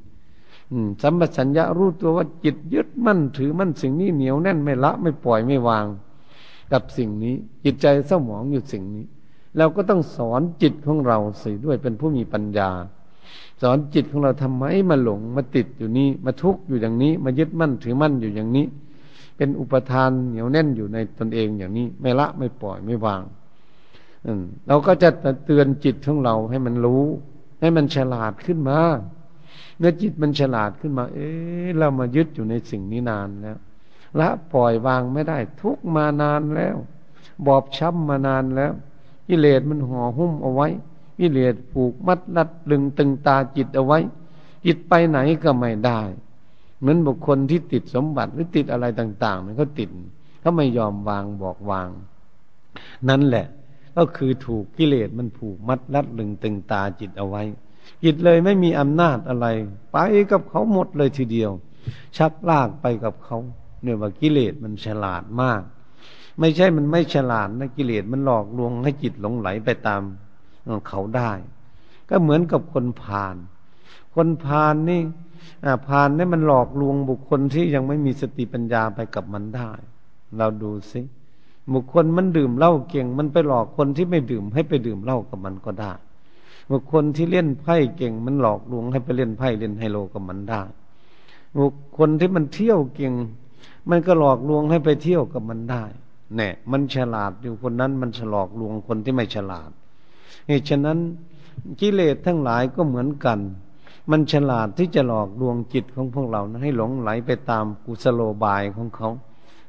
[1.01, 5.85] สัมปชัญญะรู้ตัวว่าจิตยึดมั่นถือมั่นสิ่งนี้เหนียวแน่นไม่ละไม่ปล่อยไม่วาง
[6.71, 9.05] กับสิ่งนี้ จิตใจเศร้าหมองอยู่สิ่งนี้
[9.57, 12.69] เราก็ต้องสอนจิตของเราสิด้วยเป็นผู้มีปัญญา
[13.61, 18.65] สอนจิตของเราทำไมมาหลงมาติดอยู่นี้มาทุกข์อยู่อย่างนี้ มายึดมั่นถือมั่นอยู่อย่างนี้
[19.37, 23.23] เป็นอุปทานเหนียวแน่นอยู่ในตนเองอย่างนี้ ไม่ละไม่ปล่อยไม่วาง
[24.67, 25.09] เราก็จะ
[25.45, 27.03] เตือนจิตของเราให้มันรู้
[27.61, 28.79] ให้มันฉลาดขึ้นมา
[29.77, 33.57] เมื่อจิตมันฉลาดขึ้นมา เอ๊ะเรามายึดอยู่ในสิ่งนี้นานแล้ว
[34.19, 36.75] ละปล่อยวางไม่ได้ ทุกมานานแล้ว
[37.45, 38.73] บอบช้ำมานานแล้ว
[39.27, 40.67] กิเลสมันห่อหุ้มเอาไว้
[41.19, 43.99] กิเลสผูกมัดรัดดึงตึงตาจิตเอาไว้
[44.65, 46.01] จิตไปไหนก็ไม่ได้
[46.79, 49.89] เหมือนบุคคลที่ติดสมบัติหรือติดอะไรต่างๆมันเขาติด
[50.41, 51.89] เขาไม่ยอมวางบอกวาง
[53.09, 53.45] นั่นแหละ
[53.97, 57.43] ก็คือถูกกิเลสมันผูกมัดรัดลึงตึงตาจิตเอาไว้
[58.03, 59.47] จิตเลยไม่มีอำนาจอะไร
[59.91, 59.97] ไป
[60.31, 61.51] กับเขาหมดเลยทีเดียว
[62.17, 63.37] ชักลากไปกับเขา
[63.83, 65.61] เนี่ยว่ากิเลสมันฉลาดมาก
[66.39, 70.01] ไม่ใช่มันไม่ฉลาดนะกิเลสมันหลอกลวงให้จิตหลงไหลไปตาม
[70.87, 71.31] เขาได้
[72.09, 73.35] ก็เหมือนกับคนพาล
[74.15, 75.01] คนพาลนี่
[75.87, 79.71] พานนี่มันหลอกลวงบุคคลที่ยังไม่มีสติปัญญาไปกับมันได้
[80.37, 81.01] เราดูสิ
[81.73, 85.93] บุคคลมันดื่มเหล้าเก่ง มันไปหลอกคนที่ไม่ดื่มให้ไปดื่มเหล้ากับมันก็ได้
[86.71, 90.61] บุคคลที่เล่นไพ่เก่ง มันหลอกลวงให้ไปเล่นไพ่เล่นไฮโลกับมันได้
[91.57, 93.13] บุคคลที่มันเที่ยวเก่ง
[93.89, 95.83] มันก็หลอกลวงให้ไปเที่ยวกับมันได้
[96.35, 99.69] แน่มันฉลาดอยู่คนนั้นมันฉลอกลวงคนที่ไม่ฉลาด
[100.47, 100.97] เหตุฉะนั้น
[101.79, 103.39] กิเลสทั้งหลายก็เหมือนกัน
[104.11, 109.09] มันฉลาดที่จะหลอกลวงจิตของพวกเรานะให้หลงไหลไปตามกุศโลบายของเขา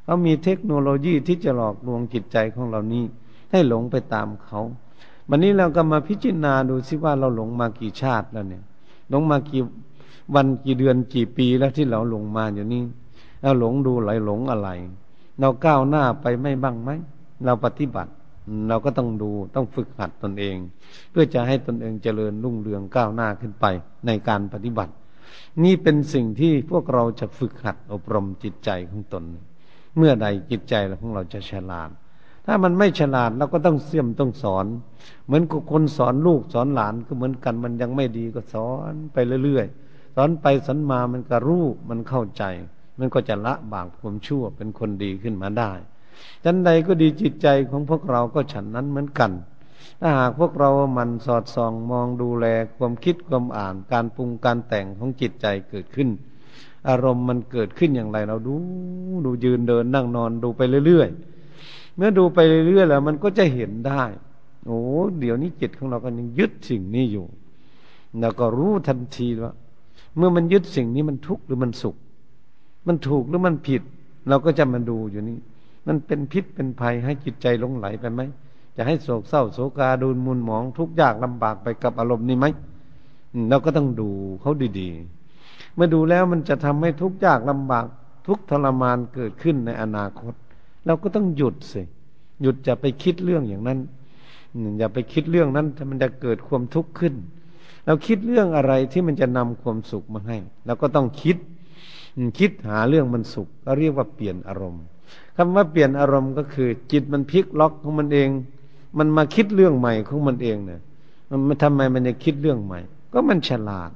[0.05, 3.05] เขามีเทคโนโลยีที่จะหลอกลวงจิตใจของเรานี้
[3.51, 4.61] ให้หลงไปตามเขา
[5.29, 8.63] วันนี้เราก็มาพิจารณาดูซิว่าเราหลงมากี่ชาติแล้วเนี่ย
[9.11, 9.63] หลงมากี่
[10.35, 12.83] วันกี่เดือนกี่ปีแล้วที่เราหลงมาอยู่นี้
[13.43, 14.69] เราหลงดูไหลหลงอะไร
[15.41, 16.91] เราก้าวหน้าไปไม่บ้างไหม
[17.45, 18.13] เราปฏิบัติ
[18.69, 20.57] เราก็ต้องดูต้องฝึกหัดตนเอง
[21.11, 23.67] เพื่อจะให้ตนเองเจริญรุ่งเรืองก้าวหน้าขึ้นไป
[24.07, 24.93] ในการปฏิบัติ
[25.65, 29.25] นี่เป็นสิ่งที่พวกเราจะฝึกหัดอบรมจิตใจของตน
[29.97, 31.91] เมื่อใดจิตใจของเราจะฉลาด
[32.47, 34.67] ถ้ามันไม่ฉลาดเราก็ต้องเสี่ยมต้องสอน
[35.27, 42.45] เหมือนคนสอนลูกสอนหลานก็เหมือนกันมันยังไม่ดีก็สอนไปเรื่อยๆ สอนไปสอนมามันก็รู้มันเข้าใจ
[42.99, 45.73] มันก็จะละบาปความชั่วเป็นคนดีขึ้นมาได้
[46.45, 49.33] ฉันใดก็ดีจิตใจของพวกเราก็ฉันนั้นเหมือนกัน
[50.01, 56.09] ถ้าหากพวกเรามันสอดส่องมองดูแลความคิดความอ่าน การปรุงการแต่งของจิตใจเกิดขึ้น
[56.89, 58.55] อารมณ์มันเกิดขึ้นอย่างไรเราดู
[59.25, 64.03] ดูยืนเดินนั่งนอนดูไปเรื่อยๆ เมื่อดูไปเรื่อยๆแล้วมันก็จะเห็นได้
[64.67, 64.81] โอ้
[65.21, 67.27] เดี๋ยวนี้จิตของเราก็ยังยึดสิ่งนี้อยู่
[68.21, 69.53] เราก็รู้ทันทีว่า
[70.17, 71.97] เมื่อมันยึดสิ่งนี้มันทุกข์หรือมันสุข
[72.89, 73.83] มันถูกหรือมันผิด
[74.29, 75.39] เราก็จะมาดูอยู่นี่
[75.87, 78.21] มันเป็นพิษเป็นภัยให้จิตใจลงไหลไปไหม
[78.77, 82.47] จะให้โศกเศร้าโศกาดูนมุนหมอง ทุกข์ยากลำบากไปกับอารมณ์นี้ไหม
[83.51, 87.87] เราก็ต้องดูเขาดีๆ เมื่อดูแล้วมันจะทำให้ทุกข์ยากลำบาก
[88.27, 90.35] ทุกทรมานเกิดขึ้นในอนาคต
[90.87, 91.83] เราก็ต้องหยุดสิ
[92.43, 93.79] หยุดจะไปคิดเรื่องอย่างนั้น
[94.79, 97.15] อย่าไปคิดเรื่องนั้นมันจะเกิดความทุกข์ขึ้น
[97.87, 101.37] เราคิดเรื่องอะไรที่มันจะนำความสุขมาให้เราก็ต้องคิด
[102.39, 104.83] คิดหาเรื่องมันสุขก็เรียกว่าเปลี่ยนอารมณ์
[105.37, 108.29] คำว่าเปลี่ยนอารมณ์ก็คือ จิตมันพลิกล็อกของมันเอง
[108.99, 110.81] มันมาคิดเรื่องใหม่ของมันเองเนี่ย
[111.49, 112.81] มันทำไมมันจะคิดเรื่องใหม่
[113.13, 113.91] ก็มันฉลาด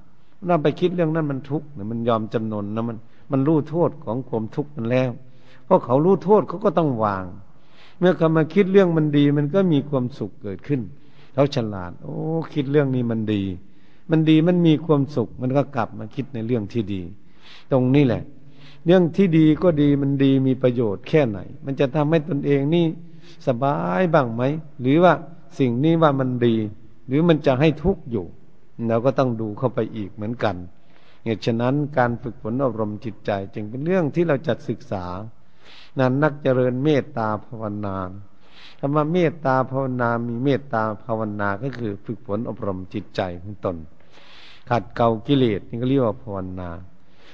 [0.46, 2.96] เราไปคิดเรื่องนั้นมันทุกข์เนี่ยมันยอมจำนนนะมัน
[3.32, 5.10] มันรู้โทษของความทุกข์มันแล้ว
[5.64, 7.24] เพราะเขารู้โทษเขาก็ต้องวาง
[7.98, 10.80] เมื่อเขามาคิดเรื่องมันดี มันก็มีความสุขเกิดขึ้น
[11.34, 12.16] เขาฉลาด โอ้
[12.54, 13.42] คิดเรื่องนี้มันดี
[14.10, 17.02] มันดีมันมีความสุข มันก็กลับมาคิดในเรื่องที่ดี
[17.72, 18.22] ตรงนี้แหละ
[18.84, 22.86] เรื่องที่ดีก็ดีมันดีมีประโยชน์แค่ไหน มันจะทำให้ตนเองนี่
[23.46, 24.42] สบายบ้างไหม
[24.80, 25.12] หรือว่า
[25.58, 26.54] สิ่งนี้ว่ามันดี
[27.06, 28.26] หรือมันจะให้ทุกข์อยู่
[28.88, 30.56] เราก็ต้องดูเข้าไปอีกเหมือนกัน
[31.24, 35.04] เหตุฉะนั้นการฝึกฝนอบรมจิตใจ จึงเป็นเรื่องที่เราจัดศึกษา
[35.98, 37.96] นั้นนักเจริญเมตตาภาวนา
[38.78, 43.76] คำว่าเมตตาภาวนา มีเมตตาภาวนา ก็คือฝึกฝนอบรมจิตใจของตน
[44.68, 46.70] ขัดเกากิเลสนี่ก็เรียกว่าภาวนา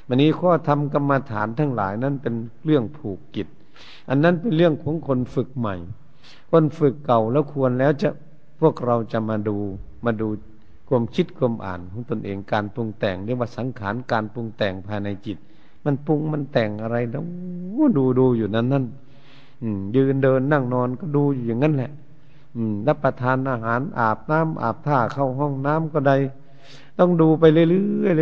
[0.09, 3.49] วันนี้ข้อทำกรรมฐานทั้งหลายนั้นเป็นเรื่องผูกกิจ
[4.09, 5.77] อันนั้นเป็นเรื่องของคนฝึกใหม่
[6.51, 8.09] คนฝึกเก่าแล้วควรแล้วจะ
[8.61, 9.57] พวกเราจะมาดู
[10.05, 10.29] มาดู
[10.89, 15.39] ความคิดความอ่านของตนเองการปรุงแต่งเรียกว่าสังขารการปรุงแต่งภายในจิต
[15.85, 17.23] มันปรุงมันแต่งอะไรแล้ว
[17.97, 18.85] ดูดูอยู่นั้นนั่น
[19.97, 21.91] ยืนเดินนั่งนอนก็ดูอยู่อย่างนั้นแหละ
[22.87, 26.17] รับประทานอาหารอาบน้ำอาบท่าเข้าห้องน้ำก็ได้
[26.99, 27.65] ต้องดูไปเรื่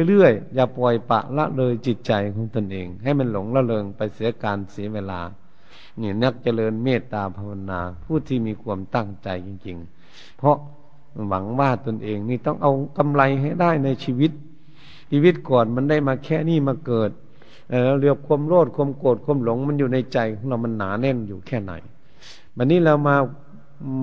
[0.03, 5.21] อยๆเรื่อยๆอย่าปล่อยปะละเลยจิตใจของตนเอง ให้มันหลงละเลงไปเสียการเสียเวลา
[6.01, 10.57] นี่นักเจริญเมตตาภาวนาผู้ที่มีความตั้งใจจริง ๆ เพราะ
[11.29, 14.33] หวังว่าตนเองนี่ต้องเอากำไรให้ได้ในชีวิต
[15.11, 17.11] ชีวิตก่อนมันได้มาแค่นี้มาเกิด
[17.71, 21.73] เเรียกความโลดความโกรธความหลงมันอยู่ในใจของเรามันหนาแน่นอยู่แค่ไหน
[22.57, 23.17] วันนี้เรามา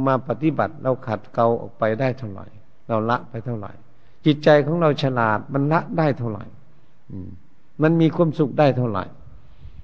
[0.07, 2.45] มาปฏิบัติเราขัดเกลาออกไปได้เท่าไหร่
[2.88, 3.71] เราละไปเท่าไหร่
[4.25, 6.43] จิตใจของเราฉลาด มันละได้เท่าไหร่
[7.81, 9.03] มันมีความสุขได้เท่าไหร่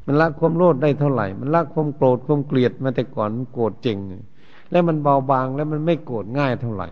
[0.05, 3.97] มันละความโลดได้เท่าไหร่ มันละความโกรธความเกลียดมาแต่ก่อนโกรธจริง
[4.71, 6.87] แล้วมันเบาบางแล้วมันไม่โกรธง่ายเท่าไหร่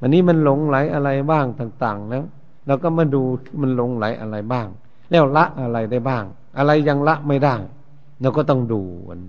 [0.00, 2.24] วันนี้มันหลงไหลอะไรบ้างต่าง ๆ แล้ว
[2.66, 3.22] เราก็มาดู
[3.60, 4.66] มันหลงไหลอะไรบ้าง
[5.10, 6.24] แล้วละอะไรได้บ้าง
[6.58, 7.56] อะไรยังละไม่ได้
[8.20, 9.20] เราก็ต้องดูมัน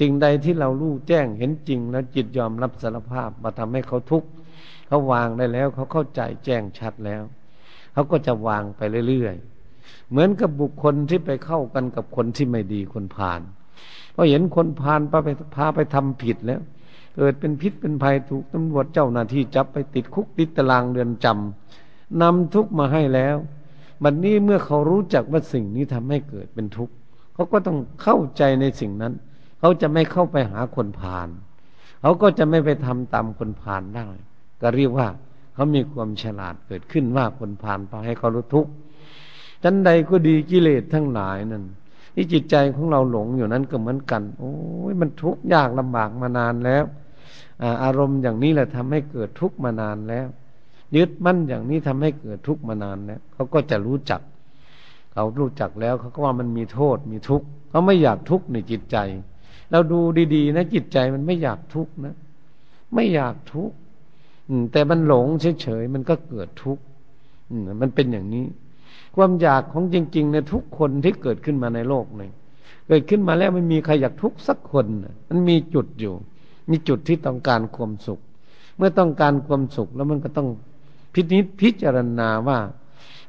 [0.00, 4.28] สิ่งใดที่เรารู้แจ้งเห็นจริงแล้วจิตยอมรับสารภาพมาทำให้เขาทุกข์
[4.92, 7.22] เขาวางได้แล้ว เขาเข้าใจแจ้งชัดแล้ว
[7.92, 13.40] เขาก็จะวางไปเรื่อยๆ เหมือนกับบุคคลที่ไปเข้ากันกับคนที่ไม่ดีคนพาล
[14.14, 16.60] พอเห็นคนพาลพาไปพาไปทำผิดแล้ว
[17.16, 23.36] เกิดเป็นพิษเป็นภัยถูกตำรวจเจ้าหน้าที่จับไปติดคุกติดตารางเรือนจำนำทุกมาให้แล้ว
[24.02, 26.94] บัดนนี้เมื่อเขารู้จักว่าสิ่งนี้ทำให้เกิดเป็นทุกข์
[27.34, 29.12] เขาก็ต้องเข้าใจในสิ่งนั้น
[29.60, 31.28] เขาจะไม่เข้าไปหาคนพาล
[32.00, 34.08] เขาก็จะไม่ไปทำตามคนพาลได้
[34.62, 35.08] ก็เรียกว่า
[35.54, 38.70] เขามีความฉลาดเกิดขึ้นว่าคนผ่านพาให้เขารู้ทุกข์
[39.62, 41.64] จันใดก็ดีกิเลสทั้งหลายนั่น
[42.14, 44.52] ที่จิตใจของเราหลงอยู่นั้นก็เหมือนกัน โอ้
[44.90, 46.84] ยมันทุกข์ยากลำบากมานานแล้ว
[47.82, 50.26] อารมณ์อย่างนี้แหละทำให้เกิดทุกข์มานานแล้ว
[50.96, 54.20] ยึดมั่นอย่างนี้ทำให้เกิดทุกข์มานานแล้วเขาก็จะรู้จัก
[55.12, 58.96] เขารู้จักแล้วเขาก็ว่ามันมีโทษมีทุกข์เขาไม่อยากทุกข์ในจิตใจ
[59.70, 60.00] เราดู
[60.34, 62.14] ดีๆ นะจิตใจมันไม่อยากทุกข์นะ
[62.94, 63.76] ไม่อยากทุกข์
[64.72, 65.26] แต่มันหลง
[65.62, 66.82] เฉยๆมันก็เกิดทุกข์
[67.80, 68.44] มันเป็นอย่างนี้
[69.16, 72.30] ความอยากของจริงๆในทุกคนที่เกิดขึ้นมาในโลกนี้
[72.88, 74.86] เกิดขึ้นมาแล้วไม่มีใครอยากทุกข์สักคน
[75.28, 76.14] มันมีจุดอยู่
[76.70, 78.20] มีจุดที่ต้องการความสุข
[78.76, 80.48] เมื่อต้องการความสุขแล้วมันก็ต้อง
[81.12, 82.58] พิจิตพิจารณาว่า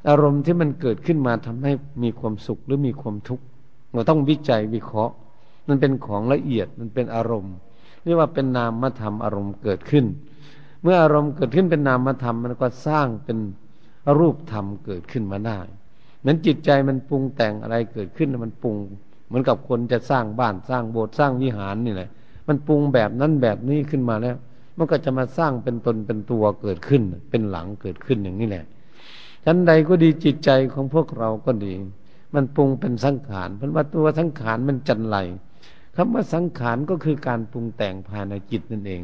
[0.08, 1.72] อารมณ์ที่มันเกิดขึ้นมาทำให้
[2.02, 3.44] มีความสุขหรือมีความทุกข์
[3.92, 5.14] เราต้องวิจัยวิเคราะห์
[5.68, 7.54] มันเป็นของละเอียดมันเป็นอารมณ์
[8.04, 10.04] เรียกว่าเป็นนามธรรมอารมณ์เกิดขึ้น
[10.84, 13.38] เมื่ออารมณ์เกิดขึ้นเป็นนามธรรม มันก็สร้างเป็น
[14.18, 15.58] รูปธรรมเกิดขึ้นมาได้
[16.20, 18.76] เหมือนจิตใจมันปรุงแต่งอะไรเกิดขึ้นมันปรุง
[19.26, 22.08] เหมือนกับคนจะสร้างบ้านสร้างโบสถ์สร้างวิหารนี่แหละ
[22.48, 24.36] มันปรุงแบบนั้นแบบนี้ขึ้นมาแล้ว
[24.78, 28.64] มันก็จะมาสร้างเป็นตนเป็นตัวเกิดขึ้น เป็นหลังเกิดขึ้นอย่างนี้แหละ
[29.44, 31.72] ฉันใดก็ดีจิตใจของพวกเราก็ดี
[32.34, 35.16] มันปรุงเป็นสังขารเพราะว่าตัวสังขารมันจันไร
[35.96, 39.02] คำว่าสังขารก็คือการปรุงแต่งภายในจิตนั่นเอง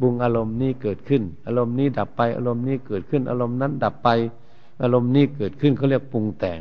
[0.00, 4.08] ปรุงอารมณ์นี้เกิดขึ้น อารมณ์นี้ดับไป อารมณ์นี้เกิดขึ้น อารมณ์นั้นดับไป
[4.82, 6.60] อารมณ์นี้เกิดขึ้นเขาเรียกปรุงแต่ง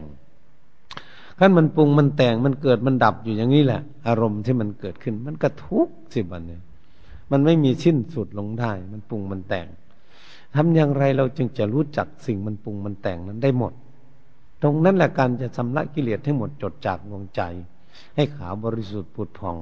[1.39, 6.61] ขั้นมันปรุงมันแต่งมันเกิดมันดับอยู่อย่างนี้แหละ อารมณ์ที่มันเกิดขึ้น มันก็ทุกข์สิบันเนี่ย
[7.31, 9.67] มันไม่มีสิ้นสุดลงได้ มันปรุงมันแต่ง
[10.55, 13.73] ทำอย่างไรเราจึงจะรู้จักสิ่งมันปรุงมันแต่งนั้นได้หมด
[14.61, 17.41] ตรงนั้นแหละการจะชำระกิเลสให้หมดจดจากดวงใจ
[18.15, 19.57] ให้ขาวบริสุทธิ์ผุดพอง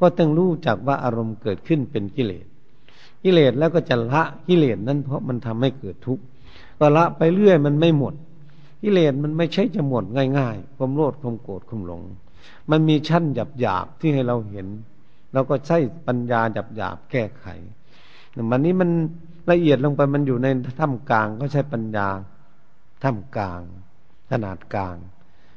[0.00, 2.46] ก็ต้องรู้จักว่าอารมณ์เกิดขึ้นเป็นกิเลส
[3.22, 6.22] กิเลสแล้วก็จะละกิเลสนั้นเพราะมันทำให้เกิดทุกข์
[6.78, 8.14] ก็ละไปเรื่อยมันไม่หมด
[8.82, 10.04] กิเลสมันไม่ใช่จะหมด
[10.38, 12.02] ง่ายๆ ความโลภความโกรธความหลง
[12.70, 14.66] มันมีชั้นหยาบๆที่ให้เราเห็น
[15.32, 17.46] เราก็ใช้ปัญญาหยาบหยาบแก้ไข
[18.50, 18.90] มันนี้มัน
[19.50, 20.46] ละเอียดลงไปมันอยู่ใน
[20.80, 22.08] ท่ามกลางก็ใช้ปัญญา
[23.02, 23.60] ท่ามกลาง
[24.30, 24.96] ขนาดกลาง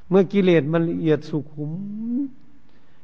[0.09, 1.71] เมื่อกิเลสมันละเอียดสุขุม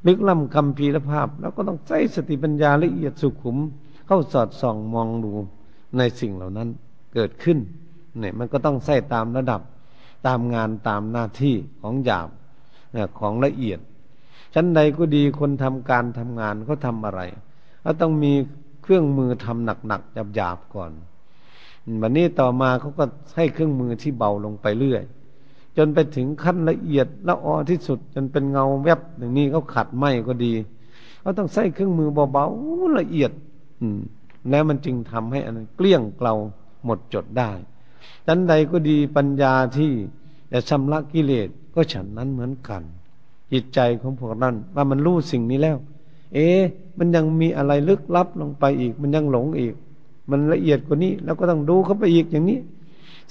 [0.05, 3.57] ลึกล้ำคำพีรภาพ แล้วก็ต้องใช้สติปัญญาละเอียดสุขุม
[4.11, 5.31] เข้าสอดส่องมองดู
[5.97, 6.69] ในสิ่งเหล่านั้น
[7.13, 7.57] เกิดขึ้น
[8.19, 9.61] เนี่ยมันก็ต้องใส่ตามระดับ
[10.27, 12.29] ตามงานตามหน้าที่ของหยาบ
[13.19, 13.79] ของละเอียด
[14.53, 17.21] ชั้นใดก็ดีคนทำการทำงานเขาทาอะไร
[17.81, 18.33] เขาต้องมี
[18.81, 20.91] เครื่องมือทำหนักๆหยาบๆก่อน
[22.01, 25.03] วันนี้ต่อมาเขาก็ให้เครื่องมือที่เบาลงไปเรื่อย
[25.77, 30.53] จนไปถึงขั้นละเอียดละออที่สุด จนเป็นเงาแวบอย่างนี้เขาขัดไหมก็ดี
[31.21, 33.31] เขาต้องใช้เครื่องมือเบาๆละเอียด
[33.81, 33.99] อืม
[34.49, 36.35] แล้วมันจึงทำให้อันเกลี้ยงเกลา
[36.85, 37.51] หมดจดได้
[38.27, 39.91] ชั้นใดก็ดีปัญญาที่
[40.51, 42.83] จะชำระกิเลสก็ฉันนั้นเหมือนกัน
[43.51, 45.77] จิตใจของพวกนั้นว่ามันรู้สิ่งนี้แล้ว
[46.33, 46.47] เอ๊
[46.97, 49.73] มันยังมีอะไรลึกลับลงไปอีก มันยังหลงอีก
[50.29, 52.59] มันละเอียดกว่านี้ แล้วก็ต้องดูเข้าไปอีกอย่างนี้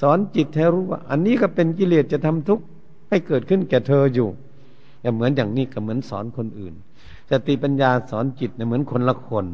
[0.00, 2.64] สอนจิตให้รู้ว่า อันนี้ก็เป็นกิเลสจะทำทุกข์
[3.08, 4.28] ให้เกิดขึ้นแก่เธออยู่
[5.02, 6.74] อย่เหมือนอย่างนี้ก็เหมือนสอนคนอื่น
[7.30, 9.46] สติปัญญาสอนจิตเนี่ยเหมือนคนละคน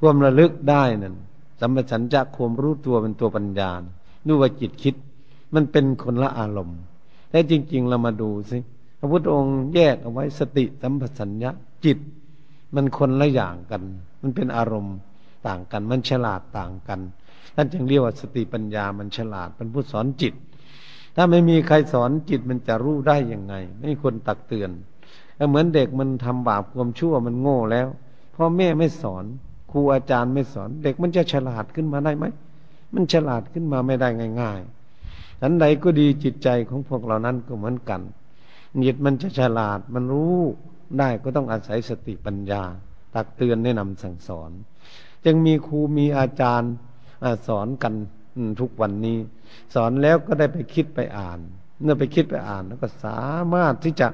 [0.00, 1.14] ความระลึกได้นั่น
[1.60, 3.70] สัมปชัญญะความรู้ตัวเป็นตัวปัญญา
[4.26, 4.94] ดูว่าจิตคิด
[5.54, 6.80] มันเป็นคนละอารมณ์
[7.30, 8.58] แต่จริง ๆ เรามาดูสิ
[8.98, 11.50] พระพุทธองค์แยกเอาไว้สติสัมปชัญญะ
[11.84, 11.98] จิต
[12.74, 13.82] มันคนละอย่างกัน
[14.22, 14.96] มันเป็นอารมณ์
[15.46, 17.00] ต่างกัน มันฉลาดต่างกัน
[17.54, 20.34] ท่านจึงเรียกว่าสติปัญญามันฉลาดเป็นผู้สอนจิต
[21.16, 24.70] ถ้าไม่มีใครสอนจิตมันจะรู้ได้ยังไง ไม่มีคนตักเตือน
[25.48, 27.86] เหมือนเด็กมันทำบาปความชั่วมันโง่แล้ว
[28.34, 29.24] พ่อแม่ไม่สอน
[29.76, 32.24] รูอาจารย์ไม่สอน เด็กมันจะฉลาดขึ้นมาได้ไหม
[32.94, 34.08] มันฉลาดขึ้นมาไม่ได้
[34.40, 38.00] ง่ายๆฉันใดก็ดีจิตใจของพวกเรานั้นก็เหมือนกัน
[38.84, 40.38] จิตมันจะฉลาดมันรู้
[40.98, 42.62] ได้ก็ต้องอาศัยสติปัญญา
[43.14, 44.50] ตักเตือนแนะนำสั่งสอน
[45.24, 46.72] จึงมีครูมีอาจารย์
[47.46, 47.94] สอนกัน
[48.60, 49.18] ทุกวันนี้
[49.74, 51.38] สอนแล้วก็ได้ไปคิดไปอ่าน
[51.82, 53.22] เมื่อไปคิดไปอ่านแล้วก็สา
[53.54, 54.08] มารถที่จะ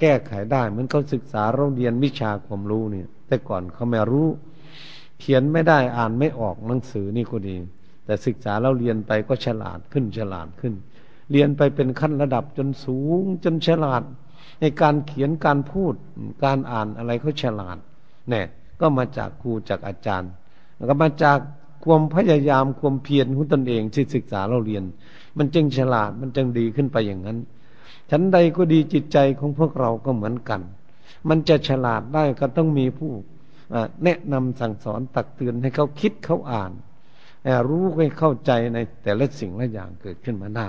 [0.00, 4.28] แก้ไขได้ เหมือนเขาศึกษาโรงเรียนวิชาความรู้เนี่ย แต่ก่อนเขาไม่รู้
[5.20, 7.56] เขียนไม่ได้อ่านไม่ออกหนังสือนี่ก็ดี
[8.04, 10.74] แต่ศึกษาเราเรียนไปก็ฉลาดขึ้นฉลาดขึ้น
[11.30, 14.02] เรียนไปเป็นขั้นระดับจนสูงจนฉลาด
[14.60, 15.94] ในการเขียนการพูด
[16.44, 17.78] การอ่านอะไรเขาฉลาด
[18.30, 18.46] เนี่ย
[18.80, 20.30] ก็มาจากครูจากอาจารย์
[20.76, 21.38] แล้วก็มาจาก
[21.84, 24.84] ความพยายามความเพียรของตนเองที่ศึกษาเราเรียน
[25.38, 27.38] มันจึงฉลาดมันจึงดีขึ้นไปอย่างนั้น
[28.10, 30.60] ชั้นใดก็ดีจิตใจของพวกเราก็เหมือนกัน
[31.28, 33.12] มันจะฉลาดได้ก็ต้องมีผู้
[34.04, 36.72] แนะนำสั่งสอนตักเตือนให้เขาคิดเขาอ่าน
[37.68, 40.68] รู้ให้เข้าใจในแต่ละสิ่งละอย่างเกิดขึ้นมาได้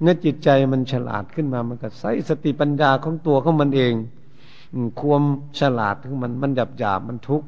[0.00, 3.94] เนื้อจิตใจมันฉลาดขึ้นมามันก็ใช้สติปัญญาของตัวของมันเอง
[5.00, 5.22] ความ
[5.60, 7.46] ฉลาดของมันมันหยาบหยาบมันทุกข์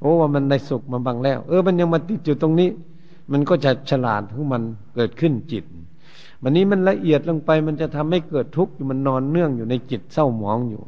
[0.00, 2.68] โอ้ว่ามันได้สุขมาบางแล้ว เออมันยังมาติดอยู่ตรงนี้
[3.32, 4.62] มันก็จะฉลาดของมัน
[4.94, 5.64] เกิดขึ้นจิต
[6.42, 10.82] วันนี้มันละเอียดลงไปมันจะทำให้เกิดทุกข์อยู่มันนอนเนื่องอยู่ในจิตเศร้าหมองอยู่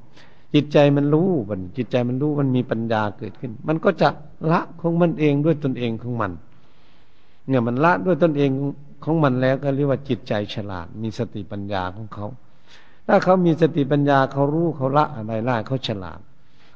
[0.54, 4.08] จิตใจมันรู้มันจิตใจมันรู้มันมีปัญญาเกิดขึ้น มันก็จะ
[4.52, 6.32] ละของมันเองด้วยตนเองของมัน
[7.48, 8.50] เนี่ยมันละด้วยตนเอง
[9.04, 12.26] ของมันแล้วก็เรียกว่าจิตใจฉลาด มีสติปัญญาของเขา
[13.06, 16.20] ถ้าเขามีสติปัญญาเขารู้เขาละอะไรได้เขาฉลาด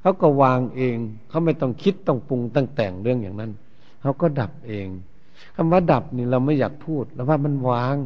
[0.00, 0.96] เขาก็วางเอง
[1.28, 3.52] เขาไม่ต้องคิดต้องปรุงต้องแต่งเรื่องอย่างนั้น
[4.02, 4.86] เขาก็ดับเอง
[5.56, 7.96] คำว่าดับนี่เราไม่อยากพูด แล้วว่ามันวาง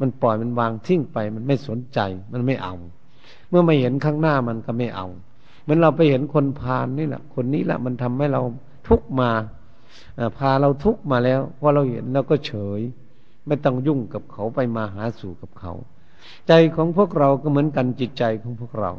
[0.00, 1.98] มันปล่อยมันวางทิ้งไป มันไม่สนใจ
[2.32, 2.74] มันไม่เอา
[3.50, 5.06] เมื่อมาเห็นข้างหน้ามันก็ไม่เอา
[5.62, 8.42] เหมือนเราไปเห็นคนพาลนี่แหละ คนนี้แหละมันทำให้เรา
[8.88, 9.30] ทุกมา
[10.38, 12.80] พาเราทุกมาแล้วพอเราเห็นเราก็เฉย
[13.46, 15.72] ไม่ต้องยุ่งกับเขาไปมาหาสู่กับเขา
[16.48, 18.92] ใจของพวกเราก็เหมือนกันจิตใจของพวกเรา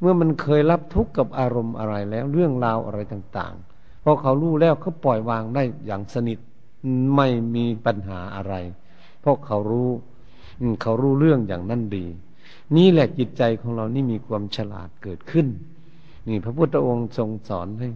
[0.00, 6.38] เมื่อมันเคยรับทุกข์กับอารมณ์อะไรแล้วเรื่องราวอะไรต่างๆพอเขารู้แล้วเขาปล่อยวางได้อย่างสนิท
[7.16, 8.54] ไม่มีปัญหาอะไร
[9.20, 9.90] เพราะเขารู้
[10.82, 12.06] เขารู้เรื่องอย่างนั้นดี
[12.76, 15.46] นี่แหละจิตใจของเรานี่มีความฉลาดเกิดขึ้น
[16.28, 17.88] นี่พระพุทธองค์ทรงสอนให้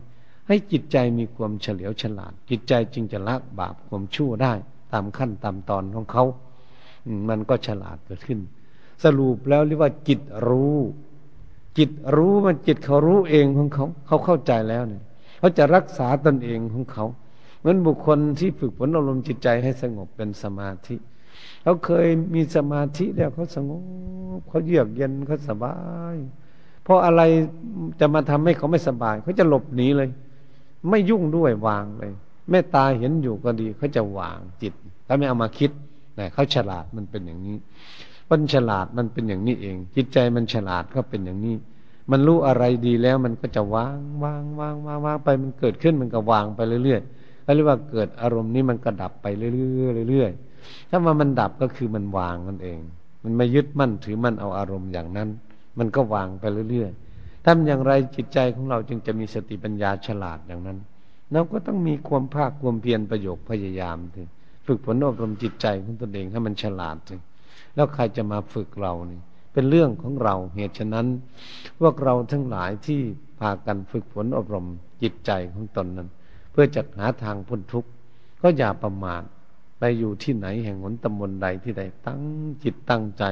[0.49, 4.53] ให้จิตใจมีความเฉลียวฉลาด จิตใจจึงจะละบาปความชั่วได้
[4.93, 6.25] ตามขั้นตามตอนของเขา
[7.29, 8.41] มันก็ฉลาดเกิดขึ้น
[9.05, 10.77] สรุปแล้วเรียกว่าจิตรู้
[11.79, 15.03] จิตรู้มันจิตเขารู้เองของเขา เขาเข้าใจแล้วเนี่ย
[15.39, 17.05] เขาจะรักษาตนเองของเขา
[17.59, 20.97] เหมือนบุคคลที่ฝึกฝนอารมณ์จิตใจให้สงบเป็นสมาธิ
[21.69, 23.83] เขาเคยมีสมาธิแล้วเขาสงบ
[24.49, 25.77] เขาเยือกเย็นเขาสบา
[26.15, 26.17] ย
[26.85, 27.23] เพราะอะไร
[28.01, 30.11] จะมาทำให้เขาไม่สบายเขาจะหลบหนีเลย
[30.91, 32.13] ไม่ยุ่งด้วยวางเลย
[32.51, 35.71] แม่ตาเห็นอยู่ก็ดีเขาจะวางจิตเขาไม่เอามาคิด
[36.19, 37.57] นะเขาฉลาดมันเป็นอย่างนี้
[38.31, 41.55] มันฉลาดมันเป็นอย่างนี้เอง จิตใจมันฉลาดก็เป็นอย่างนี้
[42.11, 50.48] มันรู้อะไรดีแล้วมันก็จะวางวางวางวางวางไปมันเกิดขึ้นมันก็วางไปเรื่อยๆเขาเรียกว่าเกิดอารมณ์นี้มันก็ดับไปเรื่อยๆเรื่อยๆ
[50.91, 52.79] ถ้าว่ามันดับก็คือมันวางมันเอง
[53.25, 55.29] มันไม่ยึดมั่นถือมั่นเอาอารมณ์อย่างนั้น
[55.79, 60.79] มันก็วางไปเรื่อยๆทำอย่างไรจิตใจของเราจึงจะมีสติปัญญาฉลาดอย่างนั้น
[61.33, 64.27] เราก็ต้องมีความภาคความเพียรประโยคพยายามถึง
[64.67, 67.21] ฝึกฝนอบรมจิตใจของตนเองให้มันฉลาดถึง
[67.75, 69.21] แล้วใครจะมาฝึกเรานี่
[69.53, 71.07] เป็นเรื่องของเราเหตุฉะนั้น
[71.81, 73.01] พวกเราทั้งหลายที่
[73.41, 74.67] พากันฝึกฝนอบรม
[75.03, 76.09] จิตใจของตนนั้น
[76.53, 77.91] เพื่อจะหาทางพ้นทุกข์
[78.43, 79.23] ก็อย่าประมาท
[79.79, 82.23] ไปอยู่ที่ไหนแห่งหนตำบลใดที่ใดตั้ง
[82.63, 83.25] จิตตั้งใจ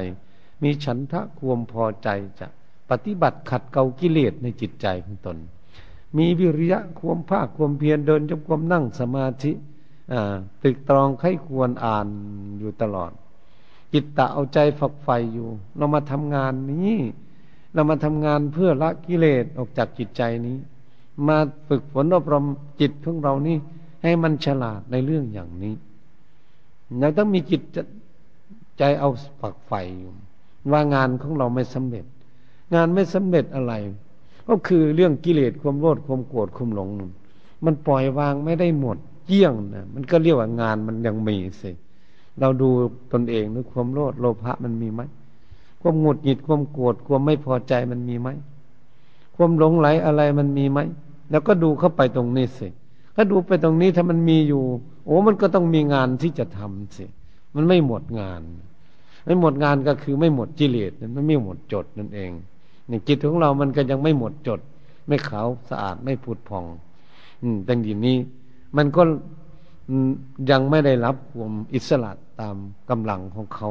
[0.63, 2.47] มีฉันทะความพอใจจะ
[2.89, 5.37] ปฏิบัติขัดเกลากิเลสในจิตใจของตน
[6.17, 9.51] มีวิริยะความภาคความเพียรเดินจงกรมนั่งสมาธิ
[10.63, 12.07] ตึกตรองไข้ควรอ่าน
[12.59, 13.11] อยู่ตลอด
[13.93, 16.95] จิตตะเอาใจฝักใฝ่อยู่ เรามาทำงานนี้
[17.73, 20.57] เรามาทำงานเพื่อละกิเลสออกจากจิตใจนี้
[21.27, 21.37] มา
[21.67, 22.45] ฝึกฝนอบรม
[22.81, 23.57] จิตของเรานี่
[24.03, 25.73] ให้มันฉลาดในเรื่องอย่างนี้
[26.99, 27.61] เราต้องมีจิต
[28.77, 29.09] ใจเอา
[29.41, 30.11] ฝักใฝ่อยู่
[30.71, 32.05] ว่างานของเราไม่สำเร็จ
[32.75, 33.73] งานไม่สำเร็จอะไร
[34.47, 36.89] ก็คือเรื่องกิเลสความโลภความโกรธความหลง
[37.65, 41.71] มันปล่อยวางไม่ได้หมดเยี่ยงนะมันก็เรียกว่างานมันยังมีสิ
[42.39, 42.69] เราดู
[43.11, 45.01] ตนเองนึกความโลภโลภะมันมีไหม
[45.81, 48.29] ความหงุดหงิดความโกรธความไม่พอใจมันมีไหม
[49.35, 50.79] ความหลงไหลอะไรมันมีไหม
[51.31, 52.67] แล้วก็ดูเข้าไปตรงนี้สิ
[53.19, 54.63] ถ้าดูไปตรงนี้ถ้ามันมีอยู่
[55.05, 57.05] โอ้มันก็ต้องมีงานที่จะทำสิ
[57.55, 58.41] มันไม่หมดงาน
[59.25, 62.31] ไม่หมดงานก็คือไม่หมดกิเลสมันไม่หมดจดนั่นเอง
[62.89, 64.59] นจิตของเรามันก็ยังไม่หมดจด
[65.07, 66.65] ไม่ขาวสะอาดไม่ผุดผ่อง
[67.41, 68.15] อืมแต่ทีนี้
[68.77, 69.01] มันก็
[70.49, 72.55] ยังไม่ได้รับความอิสระตาม
[72.89, 73.69] กำลังของเขา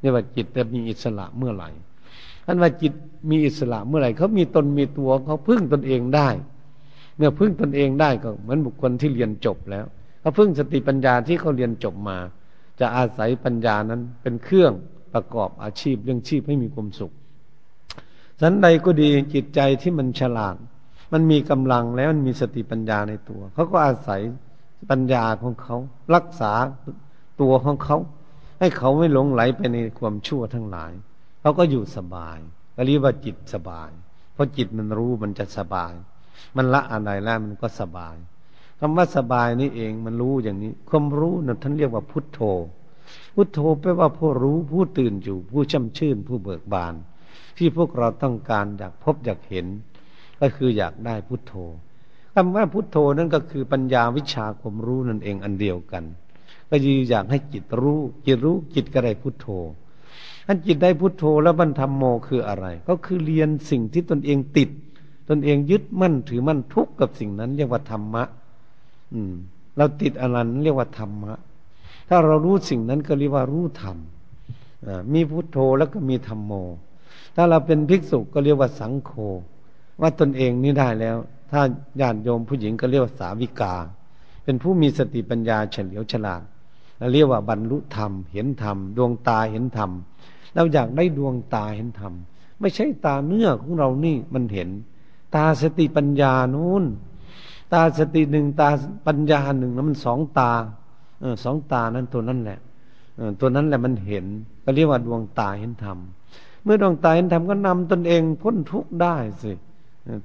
[0.00, 1.68] เนี่ยว่าจิตจะมีอิสระเมื่อไหร่
[2.46, 2.92] ท่านว่าจิต
[3.30, 6.28] มีอิสระเมื่อไหร่เขามีตนมีตัวเขาพึ่งตนเองได้
[7.18, 9.86] เมื่อพึ่งตนเองได้ก็เหมือนบุคคลที่เรียนจบแล้ว
[10.20, 12.18] เขาพึ่งสติปัญญาที่เขาเรียนจบมา
[12.80, 14.72] จะอาศัยปัญญานั้นเป็นเครื่อง
[15.14, 17.12] ประกอบอาชีพเรื่องชีพให้มีความสุข
[18.40, 20.56] สันใดก็ดีจิตใจที่มันฉลาด
[21.12, 24.20] มันมีกำลังแล้วมันมีสติปัญญาในตัวเขาก็อาศัย
[24.90, 25.76] ปัญญาของเขา
[26.14, 26.52] รักษา
[27.40, 27.96] ตัวของเขา
[28.60, 30.92] ให้เขาไม่หลงไหลไปในความชั่วทั้งหลาย
[31.40, 32.38] เขาก็อยู่สบาย
[32.76, 33.90] ก็เรียกว่าจิตสบาย
[34.32, 35.94] เพราะจิตมันรู้มันจะสบาย
[36.56, 38.16] มันละอะไรแล้วมันก็สบาย
[38.80, 42.40] คำว่าสบายนี่เองมันรู้อย่างนี้ ความรู้นะ่ะท่านเรียกว่าพุทโธ
[43.34, 46.94] พุทโธแปลว่าผู้รู้ผู้ตื่นอยู่ ผู้ช่ำชื่นผู้เบิกบาน
[47.56, 49.66] ที่พวกเราต้องการอยากพบอยากเห็น
[50.40, 51.54] ก็คืออยากได้พุทโธ
[52.34, 56.04] คำว่าพุทโธนั่นก็คือปัญญาวิชาความรู้นั่นเองอันเดียวกัน
[56.70, 59.46] ก็ยืออยากให้จิตรู้จิตรู้จิตก็ได้พุทโธ
[60.46, 64.70] อันจิตได้พุทโธแล้วบรรทมโมคืออะไร ก็คือเรียนสิ่งที่ตนเองติด
[65.28, 68.24] ตนเองยึดมั่นถือมั่นทุกข์กับสิ่งนั้น เรียกว่าธรรมะ
[69.14, 69.34] อืม
[69.76, 71.32] เราติดอะไรนั้นเรียกว่าธรรมะ
[72.08, 73.96] ถ้าเรารู้สิ่งนั้นก็เรียกว่ารู้ธรรม
[75.12, 76.52] มีพุทโธแล้วก็มีธรรมโม
[77.36, 79.10] ถ้าเราเป็นภิกษุก็เรียกว่าสังโฆ
[80.00, 81.16] ว่าตนเองนี่ได้แล้ว
[81.50, 81.60] ถ้า
[82.00, 83.74] ญาติโยมผู้หญิงก็เรียกว่าสาวิกา
[84.44, 86.42] เป็นผู้มีสติปัญญาเฉลียวฉลาด
[87.12, 89.90] เรียกว่าบรรลุธรรม เห็นธรรม ดวงตาเห็นธรรม
[90.54, 92.12] เราอยากได้ดวงตาเห็นธรรม
[92.60, 94.68] ไม่ใช่ตาเนื้อของเรานี่มันเห็น
[95.34, 96.84] ตาสติปัญญานู้น
[97.72, 98.68] ตาสติหนึ่งตา
[99.06, 100.52] ปัญญาหนึ่งแล้วมันสองตา
[101.20, 102.58] เออสองตานั้นตัวนั้นแหละ
[103.16, 104.24] เออตัวนั้นแหละมันเห็น
[104.64, 105.98] ก็เรียกว่าดวงตาเห็นธรรม
[106.64, 109.52] เมื่อดวงตาเห็นธรรมก็นำตนเองพ้นทุกข์ได้สิ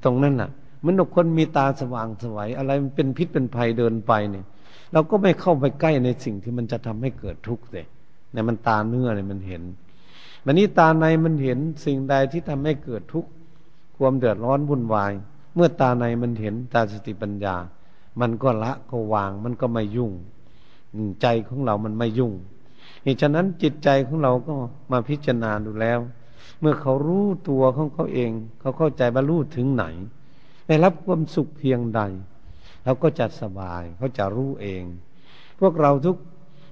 [0.03, 0.49] ตรงนั้นน่ะ
[0.85, 4.45] มันคนมีตาสว่างสวัยอะไรมันเป็นพิษเป็นภัยเดินไปเนี่ย
[4.93, 7.85] เราก็ไม่เข้าไปใกล้ในสิ่งที่มันจะทำให้เกิดทุกข์เลย
[8.31, 9.63] เนี่ยมันตาเนื้อเนี่ยมันเห็น
[10.45, 13.29] มันนี้ตาในมันเห็นสิ่งใดที่ทำให้เกิดทุกข์
[14.03, 15.13] ความเดือดร้อนวุ่นวาย
[15.55, 17.55] เมื่อตาในมันเห็นตาสติปัญญา
[18.21, 20.11] มันก็ละก็วาง มันก็ไม่ยุ่ง
[21.21, 22.33] ใจของเรามันไม่ยุ่ง
[23.03, 24.53] เหตุฉะนั้นจิตใจของเราก็
[24.91, 25.99] มาพิจารณาดูแล้ว
[26.59, 29.85] เมื่อเขารู้ตัวของเขาเอง เขาเข้าใจบรรลุถึงไหน
[30.67, 32.01] ได้รับความสุขเพียงใด
[32.83, 34.83] เราก็จะสบายเขาจะรู้เอง
[35.59, 36.17] พวกเราทุก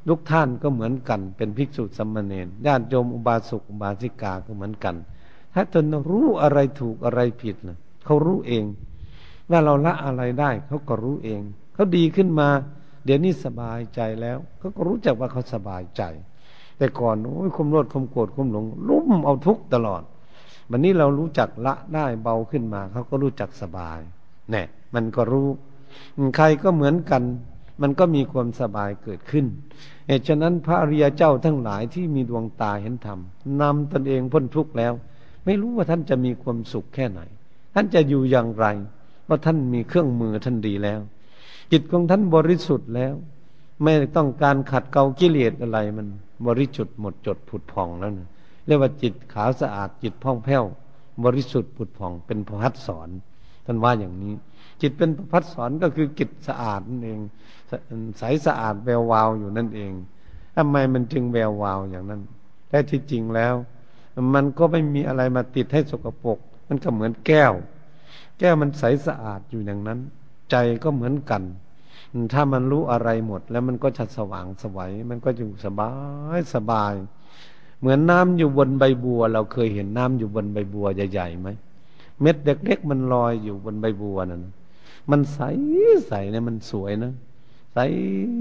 [0.09, 4.95] ทุกท่านก็เหมือนกัน เป็นภิกษุสัมมาเนรญาติโยมอุบาสกอุบาสิกาก็เหมือนกัน
[5.53, 8.65] ถ้าตนรู้อะไรถูกอะไรผิดนะเขารู้เอง
[9.49, 11.41] ว่าเราละอะไรได้เขาก็รู้เอง
[11.73, 12.47] เขาดีขึ้นมา
[13.05, 16.03] เดี๋ยวนี้สบายใจแล้วเขาก็รู้จักว่าเขาสบายใจ
[16.77, 20.01] แต่ก่อนโอ้ยคุมโลดคุมโกรธคุมหลงลุ่มเอาทุกตลอด
[20.69, 23.99] วันนี้เรารู้จักละได้เบาขึ้นมาเขาก็รู้จักสบาย
[24.51, 25.47] เนี่ยมันก็รู้
[26.35, 27.23] ใครก็เหมือนกัน
[27.81, 29.45] มันก็มีความสบายเกิดขึ้น
[30.07, 33.19] เหตุฉะนั้นพระอริยเจ้าทั้งหลายที่มีดวงตาเห็นธรรม
[33.61, 34.93] นำตนเองพ้นทุกข์แล้ว
[35.45, 37.21] ไม่รู้ว่าท่านจะมีความสุขแค่ไหน
[37.73, 38.65] ท่านจะอยู่อย่างไร
[39.31, 40.99] ราะท่านมีเครื่องมือท่านดีแล้ว
[41.71, 43.13] จิตของท่านบริสุทธิ์แล้ว
[43.83, 46.07] ไม่ต้องการขัดเกลากิเลสอะไร มัน
[46.47, 48.27] บริสุทธิ์หมดจดผุดผ่องแล้วนะ
[48.65, 50.63] เรียกว่าจิตขาวสะอาดจิตพ่องแผ้ว
[51.25, 53.09] บริสุทธิ์ผุดผ่องเป็นพระพัดสอน
[53.65, 54.33] ท่านว่าอย่างนี้
[54.81, 57.19] จิตเป็นพระพัดสอนก็คือจิตสะอาดนั่นเอง
[58.17, 59.91] ใสสะอาดแวววาวอยู่นั่นเอง
[60.55, 62.21] ทำไมมันจึงแวววาวอย่างนั้น
[62.69, 63.53] แต่ที่จริงแล้ว
[64.35, 67.53] มันก็ไม่มีอะไรมาติดให้สกปรกมันก็เหมือนแก้ว
[68.39, 69.99] แก้วมันใสสะอาดอยู่อย่างนั้น
[70.51, 71.43] ใจก็เหมือนกัน
[72.33, 75.91] ถ้ามันรู้อะไรหมด แล้วมันก็จะสว่างสวัยมันก็จะสบา
[76.37, 76.93] ยสบาย
[77.79, 81.49] เหมือนน้ำอยู่บนใบบัว เราเคยเห็นน้ำอยู่บนใบบัวใหญ่ๆไหม
[82.21, 84.43] เม็ดเล็กๆมันลอยอยู่บนใบบัวนั่น
[85.11, 85.39] มันใส
[86.07, 87.13] ใสเนี่ยมันสวยนะ
[87.73, 87.77] ใส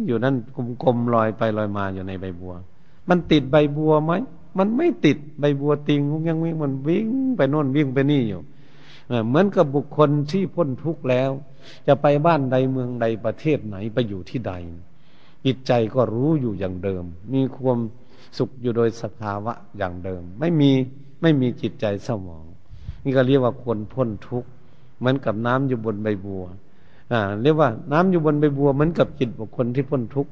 [0.07, 0.35] อยู่นั่น
[0.83, 2.53] กลมๆลอยไปลอยมาอยู่ในใบบัว
[3.09, 4.13] มันติดใบบัวไหม
[4.59, 8.41] มันไม่ติดใบบัวติงยังวิ่งมันวิ่งไปโน่นวิ่งไปนี่อยู่
[9.27, 11.31] เหมือนกับบุคคลที่พ้นทุกข์แล้ว
[11.87, 14.53] จะไปบ้านใดเมืองใดประเทศไหนไปอยู่ที่ใด
[15.47, 17.79] จิตใจก็รู้อยู่อย่างเดิม มีความ
[18.39, 20.71] สุขอยู่โดยสภาวะอย่างเดิม ไม่มี
[21.23, 22.45] ไม่มีจิตใจเศร้าหมอง
[23.05, 24.49] นี่ก็เรียกว่าคนพ้นทุกข์
[24.99, 26.45] เหมือนกับน้ำอยู่บนใบบัว
[27.13, 30.31] อ่าเรียกว่าน้ำอยู่บนใบบัวเหมือนกับจิตบุคคลที่พ้นทุกข์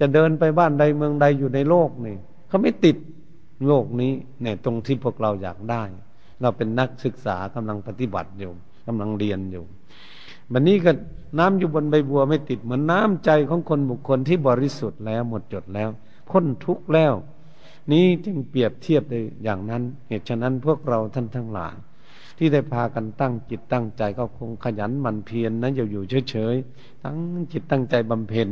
[0.00, 2.16] จะเดินไปบ้านใดเมืองใดอยู่ในโลกนี่
[2.48, 2.96] เขาไม่ติด
[3.66, 4.12] โลกนี้
[4.44, 5.82] ในตรงที่พวกเราอยากได้
[6.42, 8.52] เราเป็นนักศึกษากำลังปฏิบัติอยู่
[8.86, 9.64] กำลังเรียนอยู่
[10.52, 10.92] วันนี้ก็
[11.38, 15.88] น้ำอยู่บนใบบัวไม่ติดเหมือนน้ำใจของคนบุคคลที่บริสุทธิ์แล้วหมดจดแล้ว
[16.30, 17.12] พ้นทุกข์แล้ว
[17.92, 21.74] นี้จึงเปรียบเทียบได้อย่างนั้น เหตุฉะนั้นพวกเราท่านทั้งหลาย
[22.38, 27.16] ที่ได้พากันตั้งจิตตั้งใจก็คงขยันหมั่นเพียรนนะอย่าอยู่เฉยๆตั้ง
[27.52, 28.48] จิตตั้งใจบำเพ็ญ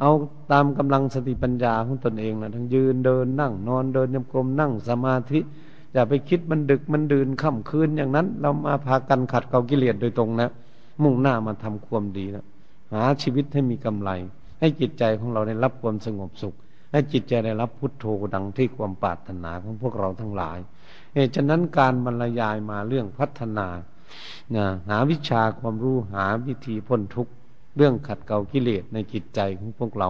[0.00, 0.12] เอา
[0.52, 5.40] ตามกำลังสติปัญญาของตนเองนะทั้งยืนเดินนั่ง นอนเดินยมกลมนั่งสมาธิ
[5.92, 10.50] อย่าไปคิดมันดึกมันดื่นค่ำคืนอย่างนั้น เรามาพากันขัดเกลากิเลสโดยตรงนะ
[11.02, 12.44] มุ่งหน้ามาทำความดีนะ
[12.92, 14.10] หาชีวิตให้มีกำไร
[14.60, 16.54] ให้จิตใจของเราได้รับความสงบสุข
[16.92, 20.58] ให้จิตใจได้รับพุทโธดังที่ความปรารถนาของพวกเราทั้งหลาย
[21.14, 23.68] เหตุฉะนั้นการบรรยายมาเรื่องพัฒนา
[24.56, 27.32] นะหาวิชาความรู้หาวิธีพ้นทุกข์
[27.76, 30.08] เรื่องขัดเกลากิเลสในจิตใจของพวกเรา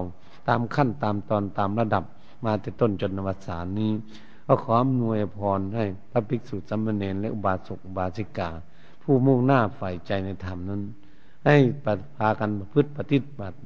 [0.49, 2.05] ตามขั้นตามตอนตามระดับ
[2.45, 3.93] มาแต่ต้นจนนวัสานนี้
[4.47, 8.51] ก็ขออำนวยพรให้พระภิกษุสามเณรและอุบาสกอุบาสิกา
[9.03, 10.83] ผู้มุ่งหน้าฝ่ายใจในธรรมนั้น
[11.47, 11.87] ให้ป
[12.17, 13.59] พากันพฤติปฏิบัติ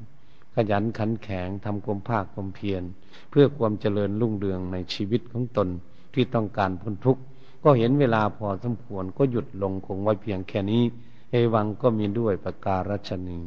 [0.54, 2.82] ขยันขันแข็งทำความภาคความเพียร
[3.30, 5.68] เพื่อความเจริญรุ่งเรืองในชีวิตของตน
[6.14, 7.22] ที่ต้องการพ้นทุกข์
[7.64, 10.82] ก็เห็นเวลาพอสมควรก็หยุดลงคงไว้เพียงแค่นี้
[11.30, 13.38] เอวังก็มีด้วยประการัชนี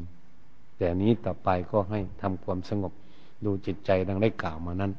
[0.78, 2.94] แต่นี้ต่อไปก็ให้ทำความสงบ
[3.46, 4.92] ดูจิตใจดังได้กล่าวมานั้น